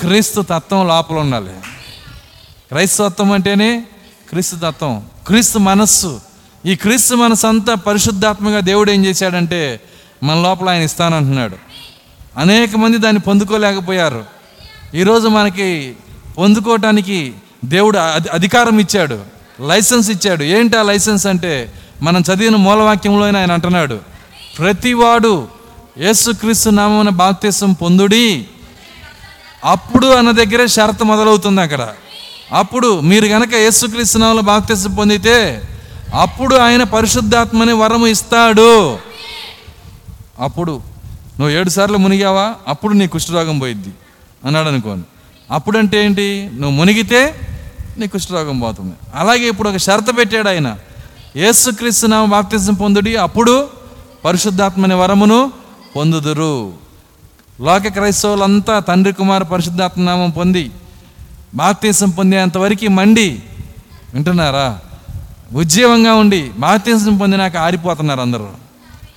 [0.01, 1.55] క్రీస్తు తత్వం లోపల ఉండాలి.
[2.71, 3.71] క్రైస్తవత్వం అంటేనే
[4.31, 4.95] క్రీస్తు తత్వం
[5.27, 6.13] క్రీస్తు మనస్సు.
[6.67, 9.81] ఈ క్రీస్తు మనసంతా పరిశుద్ధాత్మగా దేవుడు ఏం చేశాడంటే
[10.23, 11.57] మన లోపల ఆయన ఇస్తానంటున్నాడు.
[12.39, 14.25] అనేక మంది దాన్ని పొందుకోలేకపోయారు.
[14.95, 15.97] ఈరోజు మనకి
[16.39, 17.35] పొందుకోవటానికి
[17.65, 19.19] దేవుడు అధి- అధికారం ఇచ్చాడు.
[19.61, 20.43] లైసెన్స్ ఇచ్చాడు.
[20.43, 23.99] ఏంటి ఆ లైసెన్స్ అంటే మనం చదివిన మూలవాక్యంలో ఆయన అంటున్నాడు.
[24.59, 25.49] ప్రతివాడు
[25.99, 28.47] యేసుక్రీస్తు నామమున బాప్తీసం పొందుడి.
[29.65, 31.89] అప్పుడు అన్న దగ్గరే షరతు మొదలవుతుంది అక్కడ.
[32.53, 35.63] అప్పుడు మీరు కనుక యేసుక్రీస్తు నామములో బాప్తీసం పొందితే
[36.15, 38.99] అప్పుడు ఆయన పరిశుద్ధాత్మని వరము ఇస్తాడు.
[40.41, 40.73] అప్పుడు
[41.39, 42.55] నువ్వు ఏడు సార్లు మునిగావా?
[42.69, 43.89] అప్పుడు నీ కుష్ఠరోగం పోయిద్ది.
[44.45, 45.03] అన్నాడు అనుకోను
[45.51, 46.51] అప్పుడంటే ఏంటి?
[46.53, 47.35] నువ్వు మునిగితే
[47.99, 48.95] నీ కుష్ఠరోగం పోతుంది.
[49.15, 50.79] అలాగే ఇప్పుడు ఒక షరత పెట్టాడు ఆయన.
[51.37, 53.69] యేసుక్రీస్తు నామ బాప్తిజం పొందుడి అప్పుడు
[54.25, 55.53] పరిశుద్ధాత్మని వరమును
[55.97, 56.73] పొందుదురు.
[57.61, 60.71] లోక క్రైస్తవులంతా తండ్రి కుమార్ పరిశుద్ధాత్మ నామం పొంది
[61.55, 63.43] బాప్తీసం పొందేంతవరకు మండి.
[64.15, 64.81] వింటున్నారా?
[65.53, 68.49] ఉజ్జీవంగా ఉండి బాప్తీసం పొందినాక ఆరిపోతున్నారు అందరూ.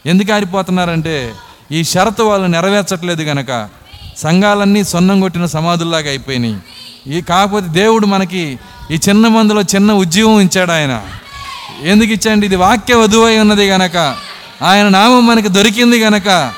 [0.05, 1.34] ఎందుకు ఆరిపోతున్నారంటే
[1.71, 3.69] ఈ షరతు వాళ్ళు నెరవేర్చట్లేదు గనక
[4.17, 6.57] సంఘాలన్నీ సొన్నం కొట్టిన సమాధుల్లాగా అయిపోయినాయి.
[7.07, 8.59] ఈ కాకపోతే దేవుడు మనకి
[8.91, 11.01] ఈ చిన్న మందులో చిన్న ఉజ్జీవం ఇచ్చాడు ఆయన.
[11.84, 14.15] ఎందుకు ఇచ్చాడు ఇది వాక్య వధువై ఉన్నది గనక.
[14.61, 16.53] ఆయన నామం మనకి దొరికింది గనక.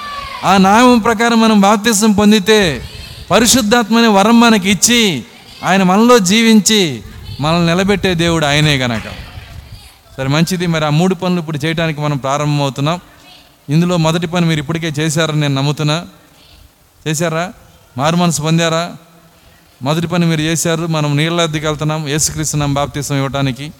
[0.45, 2.89] ఆ నామం ప్రకారం మనం బాప్తిసం పొందితే
[3.31, 5.23] పరిశుద్ధాత్మని వరం మనకి ఇచ్చి
[5.63, 7.01] ఆయన మనలో జీవించి
[7.41, 9.24] మనల్ని నిలబెట్టే దేవుడు ఆయనే గనక.
[10.17, 10.67] సరే మంచిది.
[10.67, 12.99] మరి ఆ మూడు పనులు ఇప్పుడు చేయడానికి మనం ప్రారంభమవుతున్నాం.
[13.69, 16.07] ఇందులో మొదటి పని మీరు ఇప్పటికే చేశారని నేను నమ్ముతున్నా.
[17.07, 17.53] చేశారా?
[17.97, 18.95] మారు మనసు పొందారా?
[19.81, 20.87] మొదటి పని మీరు చేశారు.
[20.87, 22.07] మనం నీళ్ళద్దకి వెళ్తున్నాం.
[22.07, 23.73] యేసుక్రీస్తున్నాం బాప్తీసం ఇవ్వడానికి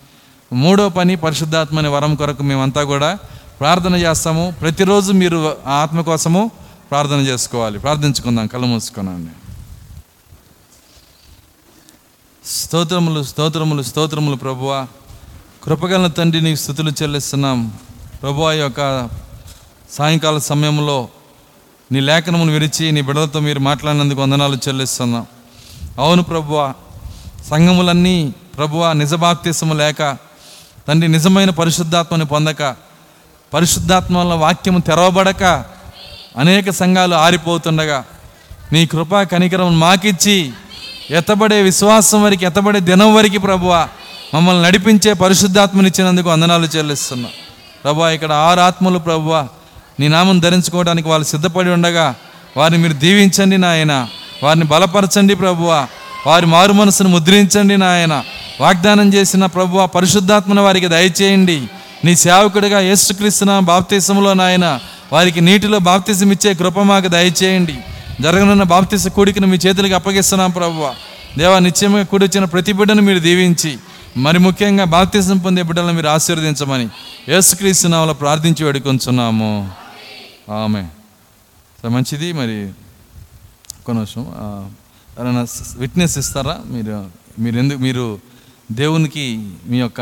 [0.53, 3.17] మూడో పని పరిశుద్ధాత్మ అనే వరం కొరకు మేమంతా కూడా
[3.59, 4.53] ప్రార్థన చేస్తాము.
[4.61, 6.51] ప్రతిరోజు మీరు ఆత్మ కోసము
[6.91, 7.79] ప్రార్థన చేసుకోవాలి.
[7.79, 8.47] ప్రార్థించుకుందాం.
[8.47, 9.29] కళ్ళు మూసుకున్నాను
[12.45, 14.88] స్తోత్రములు స్తోత్రములు స్తోత్రములు ప్రభువా.
[15.66, 17.78] కృపగల తండ్రి నీకు స్థుతులు చెల్లిస్తున్నాం.
[18.24, 19.09] ప్రభు యొక్క
[19.91, 21.07] సాయంకాల సమయంలో
[21.91, 25.26] నీ లేఖనమును విరిచి నీ బిడలతో మీరు మాట్లాడినందుకు వందనాలు చెల్లిస్తున్నాం.
[25.99, 26.74] అవును ప్రభువ
[27.49, 30.01] సంఘములన్నీ ప్రభువ నిజబాప్తిసము లేక
[30.88, 32.76] తండ్రి నిజమైన పరిశుద్ధాత్మని పొందక
[33.53, 35.43] పరిశుద్ధాత్మ వల్ల వాక్యము తెరవబడక
[36.38, 38.03] అనేక సంఘాలు ఆరిపోతుండగా
[38.74, 40.51] నీ కృపా కనికరం మాకిచ్చి
[41.11, 43.88] ఎత్తబడే విశ్వాసం వరకు ఎత్తబడే దినం వరకు ప్రభువా
[44.34, 47.32] మమ్మల్ని నడిపించే పరిశుద్ధాత్మనిచ్చినందుకు వందనాలు చెల్లిస్తున్నాం.
[47.84, 49.47] ప్రభా ఇక్కడ ఆరు ఆత్మలు ప్రభువా
[49.99, 52.15] నీ నామం ధరించుకోవడానికి వాళ్ళు సిద్ధపడి ఉండగా
[52.57, 54.07] వారిని మీరు దీవించండి నాయన.
[54.43, 55.88] వారిని బలపరచండి ప్రభువా
[56.28, 58.23] వారి మారు మనసును ముద్రించండి నాయన.
[58.61, 61.67] వాగ్దానం చేసిన ప్రభువ పరిశుద్ధాత్మను వారికి దయచేయండి.
[62.05, 64.80] నీ సేవకుడిగా యేసుక్రీస్తున్న బాప్తీసంలో నాయన
[65.13, 67.76] వారికి నీటిలో బాప్తీసం ఇచ్చే కృప మాకు దయచేయండి.
[68.21, 70.93] జరగనున్న బాప్తీస కూడికను మీ చేతులకు అప్పగిస్తున్నాం ప్రభువ
[71.38, 73.78] దేవా నిత్యంగా కూడిచ్చిన ప్రతి బిడ్డను మీరు దీవించి
[74.16, 76.89] మరి ముఖ్యంగా బాప్తిజం పొందే బిడ్డలను మీరు ఆశీర్వదించమని
[77.30, 79.72] యేసుక్రీస్తు నామలో ప్రార్థించి వేడుకొంచున్నాము.
[80.51, 80.84] ఆమె
[81.89, 82.34] మంచిది.
[82.34, 82.70] మరి
[83.78, 84.22] ఒక్క నిమిషం
[85.18, 85.45] ఎవరైనా
[85.78, 86.59] విట్నెస్ ఇస్తారా?
[86.66, 87.09] మీరు
[87.39, 88.20] మీరు ఎందుకు మీరు
[88.72, 90.01] దేవునికి మీ యొక్క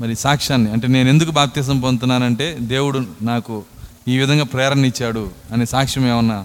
[0.00, 3.64] మరి సాక్ష్యాన్ని అంటే నేను ఎందుకు బాప్తీసం పొందుతున్నానంటే దేవుడు నాకు
[4.08, 6.44] ఈ విధంగా ప్రేరణ ఇచ్చాడు అనే సాక్ష్యం ఏమన్నా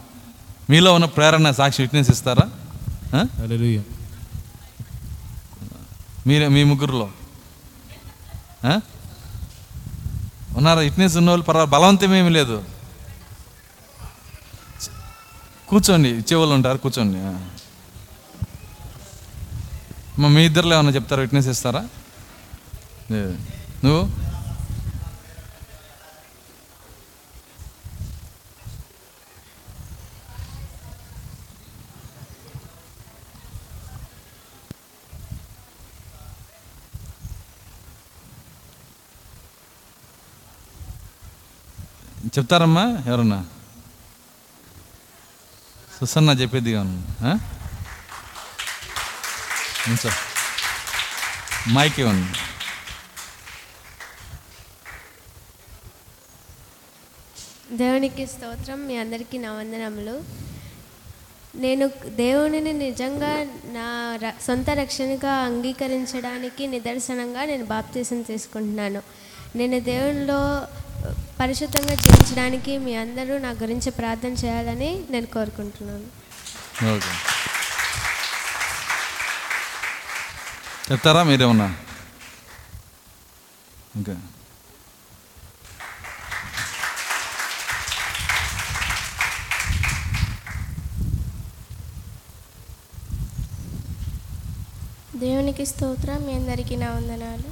[0.70, 2.46] మీలో ఉన్న ప్రేరణ సాక్షి విట్నెస్ ఇస్తారా?
[6.28, 7.10] మీరే మీ ముగ్గురులో.
[10.58, 10.82] ఉన్నారా?
[10.82, 11.72] ఇట్నెస్ ఉన్న వాళ్ళు పర్వాలేదు.
[11.72, 12.64] బలవంతం ఏమీ లేదు.
[15.68, 17.18] కూర్చోండి ఇచ్చేవాళ్ళు ఉంటారు కూర్చోండి.
[20.22, 21.22] మీ ఇద్దరులో ఏమన్నా చెప్తారా?
[21.22, 21.88] విట్నెస్ ఇస్తారా
[23.12, 23.38] లేదు.
[23.86, 24.31] నువ్వు?
[42.26, 43.46] చెప్తారమ్మా ఎవరన్నా?
[46.00, 47.04] సుసన్న చెప్పేది కాను
[51.70, 52.38] మైక్ ఇవ్వండి.
[57.78, 60.24] దేవునికి స్తోత్రం మీ అందరికీ నా వందనములు.
[61.56, 69.02] నేను దేవునిని నిజంగా నా ర- సొంత రక్షణగా అంగీకరించడానికి నిదర్శనంగా నేను బాప్తీసం తీసుకుంటున్నాను.
[69.56, 70.68] నేను దేవునిలో
[71.42, 76.08] పరిశుద్ధంగా జీవించడానికి మీ అందరూ నా గురించి ప్రార్థన చేయాలని నేను కోరుకుంటున్నాను.
[80.90, 81.70] చెప్తారా మీరేమన్నా
[83.96, 84.16] ఇంకా
[95.24, 97.50] దేవునికి స్తోత్రం మీ అందరికీ నా వందనాలు.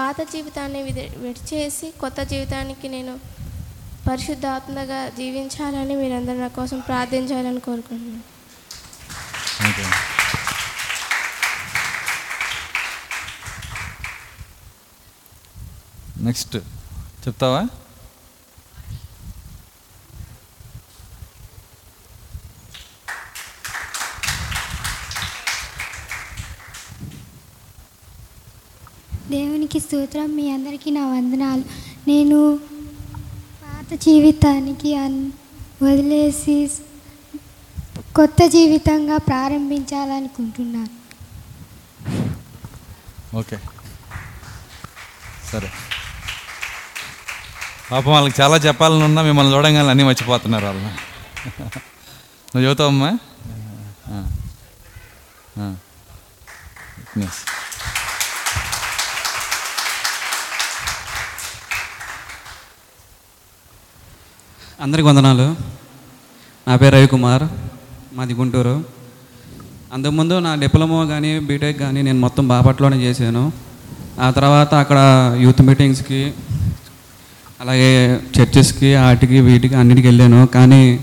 [0.00, 3.14] పాత జీవితాన్ని విడి- విడిచేసి కొత్త జీవితానికి నేను
[4.08, 8.22] పరిశుద్ధాత్మగా జీవించాలని మీరందరూ నా కోసం ప్రార్థించాలని కోరుకుంటున్నాను.
[16.18, 16.56] నెక్స్ట్
[17.26, 17.62] చెప్తావా
[29.30, 31.64] దేవునికి స్తోత్రం మీ అందరికీ నా వందనాలు.
[32.08, 32.58] నేను
[33.62, 35.30] పాత జీవితానికి అన్
[35.82, 36.70] వదిలేసి
[38.16, 40.88] కొత్త జీవితంగా ప్రారంభించాలనుకుంటున్నాను.
[43.36, 43.58] ఓకే.
[45.52, 45.70] సరే.
[47.90, 50.80] పాపం వాళ్ళకి చాలా చెప్పాలని ఉన్నా మిమ్మల్ని చూడగానే అన్నీ మర్చిపోతున్నారు వాళ్ళు.
[50.80, 53.18] నువ్వు చదువుతావమ్మా?
[55.58, 55.76] ఆ.
[64.82, 65.56] అందరికి వందనాలు.
[66.68, 67.42] నా పేరు రవికుమార్
[68.14, 68.84] మాది గుంటూరు.
[69.92, 73.52] అంతకుముందు నా డిప్లొమా కానీ బీటెక్ కానీ నేను మొత్తం బాపట్లోనే చేశాను.
[74.20, 74.98] ఆ తర్వాత అక్కడ
[75.40, 76.32] యూత్ మీటింగ్స్కి
[77.60, 80.46] అలాగే చర్చెస్కి వాటికి వీటికి అన్నిటికి వెళ్ళాను.
[80.46, 81.00] కానీ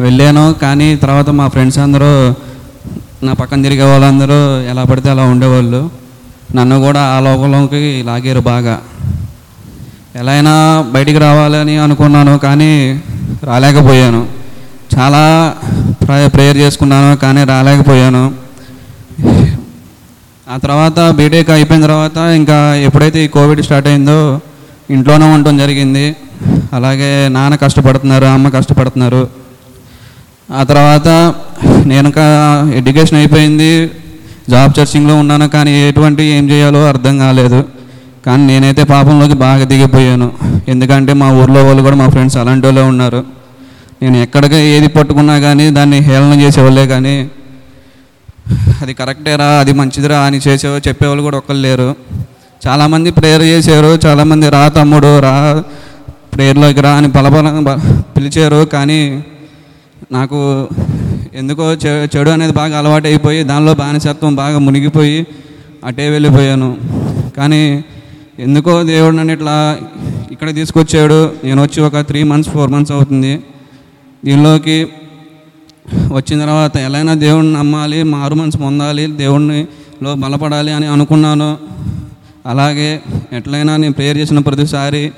[0.00, 0.54] వెళ్ళాను.
[0.62, 2.34] కానీ తర్వాత మా ఫ్రెండ్స్ అందరూ
[3.22, 5.90] నా పక్కన తిరిగే వాళ్ళందరూ ఎలా పడితే అలా ఉండేవాళ్ళు.
[6.54, 8.82] నన్ను కూడా ఆ లోకంలోకి లాగారు బాగా.
[10.16, 13.02] ఎలా అయినా బయటికి రావాలని అనుకున్నాను కానీ
[13.44, 14.26] రాలేకపోయాను.
[14.98, 15.54] చాలా
[16.06, 18.34] ప్రే- ప్రేయర్ చేసుకున్నాను కానీ రాలేకపోయాను.
[20.50, 24.40] ఆ తర్వాత బీటెక్ అయిపోయిన తర్వాత ఇంకా ఎప్పుడైతే ఈ కోవిడ్ స్టార్ట్ అయిందో
[24.90, 26.16] ఇంట్లోనే ఉండటం జరిగింది.
[26.72, 29.28] అలాగే నాన్న కష్టపడుతున్నారు అమ్మ కష్టపడుతున్నారు.
[30.54, 31.34] ఆ తర్వాత
[31.84, 32.12] నేను
[32.74, 33.90] ఎడ్యుకేషన్ అయిపోయింది.
[34.50, 37.64] జాబ్ చర్చింగ్లో ఉన్నాను కానీ ఎటువంటి ఏం చేయాలో అర్థం కాలేదు.
[38.26, 40.28] కానీ నేనైతే పాపంలోకి బాగా దిగిపోయాను.
[40.72, 43.20] ఎందుకంటే మా ఊర్లో వాళ్ళు కూడా మా ఫ్రెండ్స్ అలాంటి వాళ్ళే ఉన్నారు.
[44.02, 47.16] నేను ఎక్కడికి ఏది పట్టుకున్నా కానీ దాన్ని హేళన చేసేవాళ్ళే కానీ
[48.82, 51.88] అది కరెక్టేరా అది మంచిదిరా అని చేసే చెప్పేవాళ్ళు కూడా ఒక్కరు లేరు.
[52.64, 55.34] చాలామంది ప్రేయర్ చేశారు చాలామంది రా తమ్ముడు రా
[56.34, 57.48] ప్రేయర్లోకి రా అని బలబల
[58.14, 58.60] పిలిచారు.
[58.74, 59.00] కానీ
[60.16, 60.38] నాకు
[61.40, 61.64] ఎందుకో
[62.14, 65.18] చెడు అనేది బాగా అలవాటు అయిపోయి దానిలో బానిసత్వం బాగా మునిగిపోయి
[65.88, 66.70] అటే వెళ్ళిపోయాను.
[67.38, 67.62] కానీ
[68.38, 69.78] ఎందుకో దేవుడు నన్ను ఇట్లా
[70.32, 71.32] ఇక్కడ తీసుకొచ్చాడు.
[71.44, 73.40] నేను వచ్చి ఒక త్రీ మంత్స్ ఫోర్ మంత్స్ అవుతుంది.
[74.24, 74.86] దీనిలోకి
[76.12, 81.56] వచ్చిన తర్వాత ఎలాగైనా దేవుడిని నమ్మాలి మారు మనసు పొందాలి దేవుడినిలో బలపడాలి అని అనుకున్నాను.
[82.46, 85.12] అలాగే ఎట్లయినా నేను ప్రేయర్ చేసిన ప్రతిసారి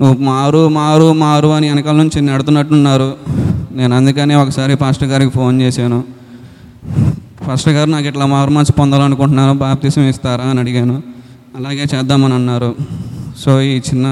[0.00, 3.14] నువ్వు మారు మారు మారు అని వెనకాల నుంచి నెడుతున్నట్టున్నారు.
[3.72, 6.04] నేను అందుకని ఒకసారి పాస్టర్ గారికి ఫోన్ చేశాను.
[7.48, 11.11] పాస్టర్ గారు నాకు ఇట్లా మారు మనసు పొందాలనుకుంటున్నాను బాప్తీసం ఇస్తారా అని అడిగాను.
[11.56, 12.70] అలాగే చేద్దామని అన్నారు.
[13.38, 14.06] సో ఈ చిన్న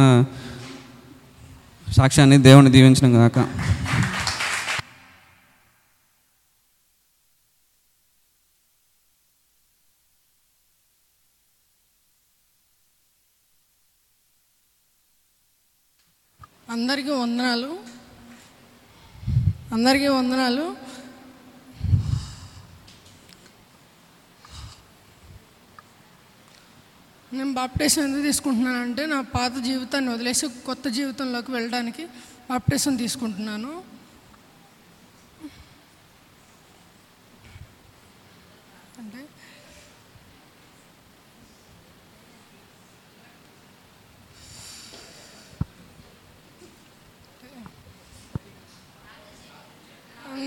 [1.87, 3.39] సాక్ష్యాన్ని దేవుని దీవించిన కాక
[16.71, 17.71] అందరికీ వందనాలు.
[19.73, 20.67] అందరికీ వందనాలు.
[27.37, 32.05] నేను బాప్టేషన్ ఎందుకు తీసుకుంటున్నానంటే నా పాత జీవితాన్ని వదిలేసి కొత్త జీవితంలోకి వెళ్ళడానికి
[32.51, 33.73] బాప్టేషన్ తీసుకుంటున్నాను.
[39.01, 39.21] అంటే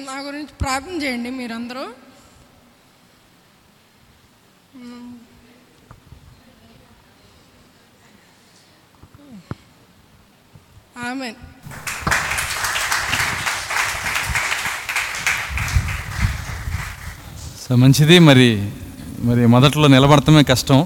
[0.09, 1.85] నా గురించి ప్రార్థన చేయండి మీరందరూ.
[10.95, 11.35] ఆమెన్.
[17.63, 18.47] సో మంచిది మరి
[19.19, 20.79] మరి మొదట్లో నిలబడటమే కష్టం.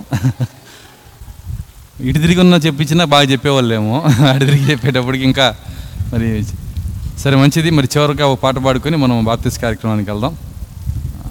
[2.01, 3.95] ఇటు తిరిగి ఉన్న చెప్పించినా బాగా చెప్పేవాళ్ళేమో.
[4.31, 5.55] అటు తిరిగి చెప్పేటప్పటికి ఇంకా
[6.13, 6.27] మరి
[7.19, 10.33] సరే మంచిది మరి చివరిగా ఒక పాట పాడుకొని మనం బాప్తిస్ కార్యక్రమానికి వెళ్దాం.
[11.25, 11.29] ఆ,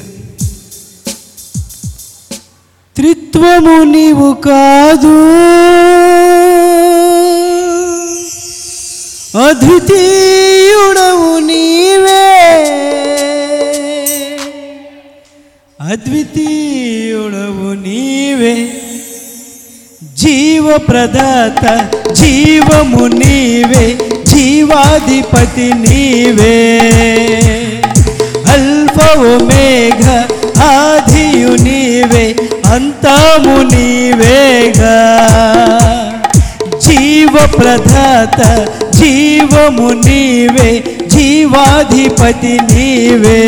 [2.97, 5.15] త్రిత్వము నీవు కాదు
[9.97, 12.23] అద్వితీయుడవు నీవే
[15.79, 18.55] అద్వితీయుడవు నీవే
[20.17, 21.65] జీవప్రదాత
[22.13, 23.85] జీవము నీవే
[24.35, 26.57] జీవాధిపతి నీవే.
[28.53, 30.07] అల్పవు మేఘ
[30.63, 32.37] ఆదియు నీవే
[32.75, 34.97] అంతము నీవేగా.
[36.87, 38.41] జీవ ప్రధాత
[38.91, 43.43] జీవము నీవే జీవాధిపతి నీవే.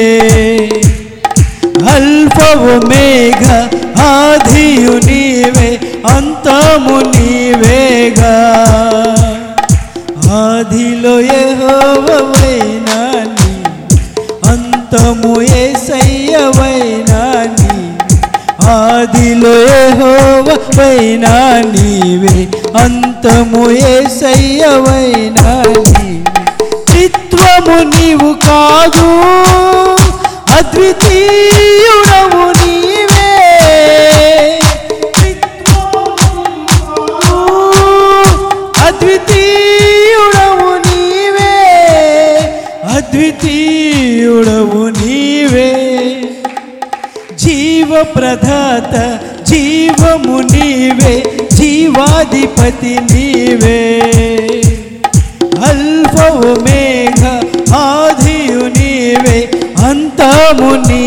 [1.95, 3.45] అల్పవు మేఘ
[4.01, 4.56] ఆదియు
[11.31, 12.57] ఆదిలో
[13.31, 13.53] నీ
[14.51, 17.21] అంతము ఏసయ్యవైనా
[17.55, 17.77] నీ
[18.75, 21.35] ఆదిలో యెహోవవైనా
[21.73, 22.37] నీవే
[22.83, 25.47] అంతము ఏసయ్యవైనా
[25.91, 26.09] నీ
[26.91, 29.09] చిత్వము నీవు కాదు
[30.57, 31.66] అద్వితీయుడవు
[43.17, 45.71] అద్వితీయుడవు నీవే.
[47.39, 49.19] జీవ ప్రధాత
[49.51, 51.25] జీవము నీవే.
[51.53, 53.81] జీవాధిపతి నీవే.
[55.65, 57.25] అల్ఫవు మేఘ
[57.75, 59.51] ఆదియు నీవే.
[59.87, 61.06] అంతము నీ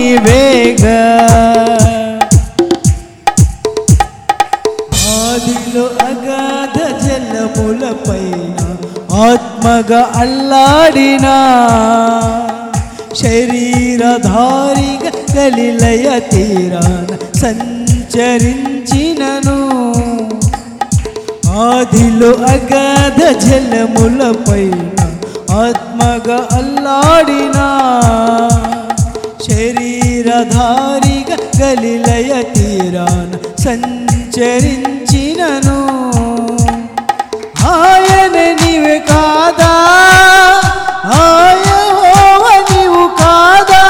[9.59, 11.37] ఆత్మగా అల్లాడినా
[13.21, 17.11] శరీరధారిగా గలిలయ తీరాన
[17.43, 18.49] సంచరించినను
[21.65, 24.81] ఆదిలో అగాధ జలములపైన
[25.61, 27.67] ఆత్మగా అల్లాడినా
[29.49, 33.31] శరీరధారిగా గలిలయ తీరాన
[33.65, 34.59] సంచరించినను
[37.72, 39.72] ఆయన నీవే కాదా?
[41.18, 43.84] ఆయహోవ నీవు కాదా?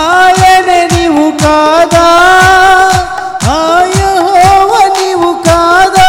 [0.00, 2.06] ఆయన నీవు కాదా?
[3.56, 6.08] ఆయహోవ నీవు కాదా?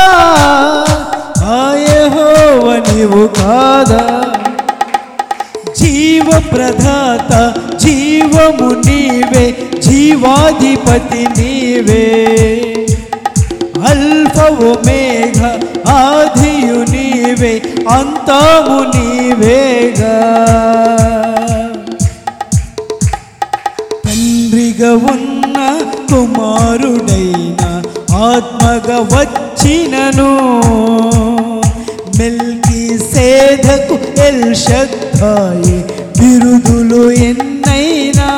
[1.59, 4.01] ఆయహోవ నీవు కాదా?
[5.79, 7.31] జీవప్రదాత
[7.83, 9.45] జీవము నీవే
[9.81, 12.05] జీవాధిపతి నీవే.
[13.89, 15.08] అల్ఫవు మేఘ
[17.39, 20.15] నీవే అంతము నీవేగా.
[24.05, 25.57] తండ్రిగా ఉన్న
[26.09, 27.61] కుమారుడైన
[28.15, 30.29] ఆత్మగా వచ్చినను.
[32.17, 35.85] మెల్కి సేధకు ఎల్ శక్తాయి
[36.19, 38.29] బిరుదులు ఎన్నైనా.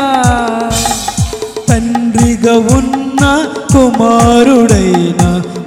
[1.70, 5.22] తండ్రిగా ఉన్న కుమారుడైన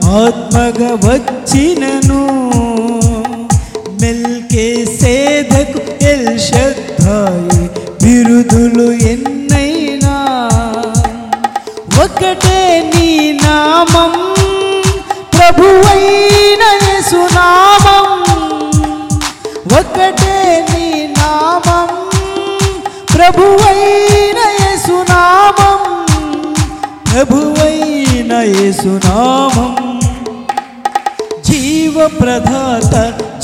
[0.04, 2.43] ఆత్మగా వచ్చినను.
[4.54, 7.62] మెల్కే సేధకు ఎల్ శబ్దాయి
[8.02, 10.12] బిరుదులు ఎన్నైనా.
[12.02, 13.08] ఒకటే నీ
[13.40, 14.12] నామం
[15.34, 16.62] ప్రభువైన
[17.10, 18.06] సునామం
[19.78, 20.36] ఒకటే
[20.70, 20.86] నీ
[21.18, 21.90] నామం
[23.14, 24.40] ప్రభువైన
[24.86, 25.82] సునామం
[27.10, 28.32] ప్రభువైన
[28.82, 29.74] సునామం
[31.54, 32.94] జీవ ప్రధాత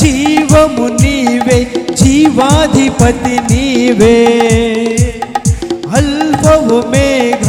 [0.01, 1.59] జీవము నీవే
[2.01, 4.17] జీవాధిపతి నీవే.
[5.95, 7.47] అల్పవు మేఘ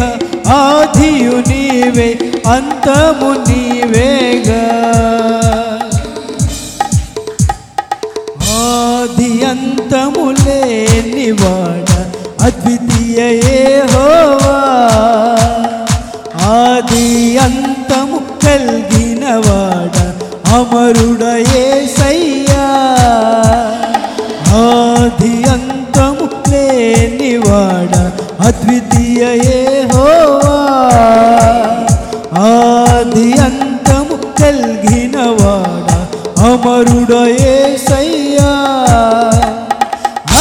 [0.58, 2.10] ఆదియు నీవే
[2.48, 4.64] అంతము నీవేగా.
[8.60, 11.90] ఆది అంతము లేనివాడ
[12.42, 13.20] అద్వితీయ
[13.94, 14.58] హోవా
[16.54, 19.61] ఆది అంతము కలిగినవా?
[20.54, 22.66] అమరుడయే సయ్యా.
[24.62, 27.94] ఆది అంతము లేనివాడ
[28.46, 30.58] అద్వితీయే హోవా.
[32.42, 35.88] ఆది అంతము కలిగినవాడ
[36.46, 37.56] అమరుడయే
[37.90, 38.52] సయ్యా.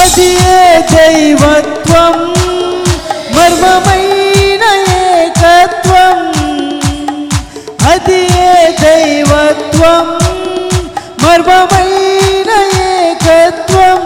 [0.00, 0.62] అది ఏ
[0.94, 2.16] దైవత్వం?
[3.36, 4.62] మర్మమైన
[4.96, 6.18] ఏకత్వం.
[7.92, 10.07] అది ఏ దైవ ఏకత్వం
[11.22, 12.51] మర్మమైన
[12.82, 14.03] ఏకత్వం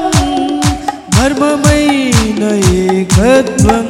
[1.17, 2.43] మర్మమైన
[2.75, 3.87] ఏకత్వం.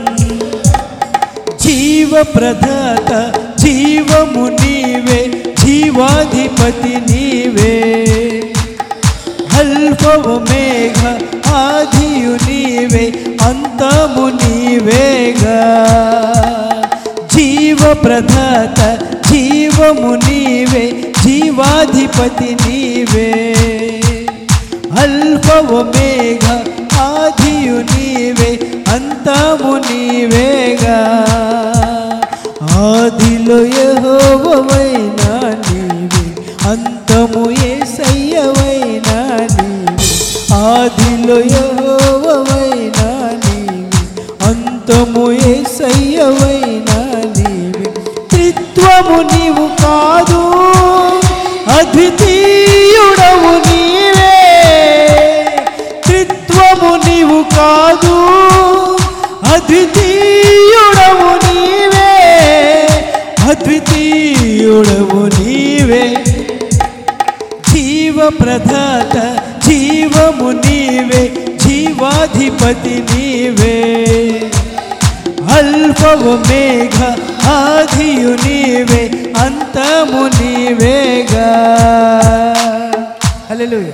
[1.60, 3.10] జీవ జీవప్రదాత
[3.58, 7.76] జీవము నీవే జీవాధిపతి నీవే.
[9.58, 11.00] అల్పవ మేఘ
[11.48, 15.58] ఆదియు నీవే అంతము నీవేగా.
[17.34, 18.98] జీవ జీవప్రదాత
[19.30, 21.13] జీవము నీవే
[21.54, 23.28] జీవాధిపతి నీవే.
[25.02, 26.44] అల్పవ మేఘ
[27.00, 28.50] ఆదియు నీవే
[28.94, 30.48] అంతము నీవే.
[68.24, 69.16] జీవప్రదాత
[69.68, 73.74] జీవము నీవే జీవాధిపతి నీవే.
[75.52, 77.02] అల్పవ మేఘ
[77.46, 81.50] ఆదియు నీవే అంతము నీవేగా.
[83.50, 83.92] హల్లెలూయా.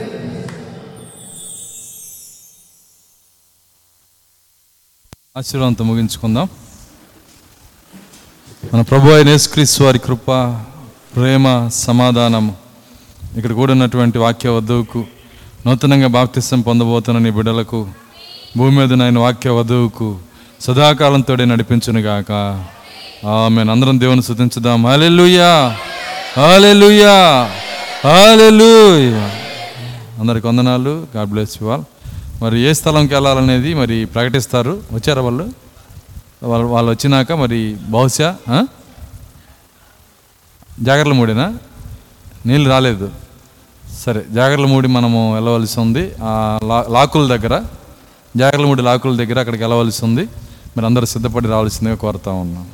[5.37, 6.49] ఆశీర్వాదంతో ముగించుకుందాం.
[8.75, 10.27] మన ప్రభు అయిన యేసుక్రీస్తు వారి కృప
[11.17, 12.70] ప్రేమ సమాధానము
[13.37, 15.05] ఇక్కడ కూడా ఉన్నటువంటి వాక్య వధువుకు
[15.67, 17.89] నూతనంగా బాప్తిసం పొందబోతున్న నీ బిడ్డలకు
[18.57, 20.19] భూమి మీద నాయన వాక్య వధువుకు
[20.61, 22.33] సదాకాలంతో నడిపించునుగాక
[23.27, 25.77] ఆమె అందరం దేవుని శుతించుదాం హాలెలుయా
[26.37, 27.17] హాలెలుయా
[28.05, 29.25] హాలెలుయా
[30.21, 31.07] అందరికి వందనాలు.
[31.17, 31.85] God bless you all.
[32.43, 34.83] మరి ఏ స్థలంకి వెళ్ళాలనేది మరి ప్రకటిస్తారు.
[34.93, 35.47] వచ్చారా వాళ్ళు?
[36.43, 38.29] వాళ్ళు వాళ్ళు వచ్చినాక మరి బహుశా
[40.83, 41.55] జాగ్రత్తలు మూడేనా?
[42.47, 43.11] నీళ్ళు రాలేదు.
[43.99, 46.13] సరే జాగర్ల మూడి మనము వెళ్ళవలసి ఉంది.
[46.65, 47.63] లా- లాకుల దగ్గర
[48.37, 50.21] జాగర్ల మూడి లాకుల దగ్గర అక్కడికి వెళ్ళవలసి ఉంది.
[50.77, 52.71] మీరు అందరూ సిద్ధపడి రావాల్సిందిగా కోరుతా ఉన్నాం.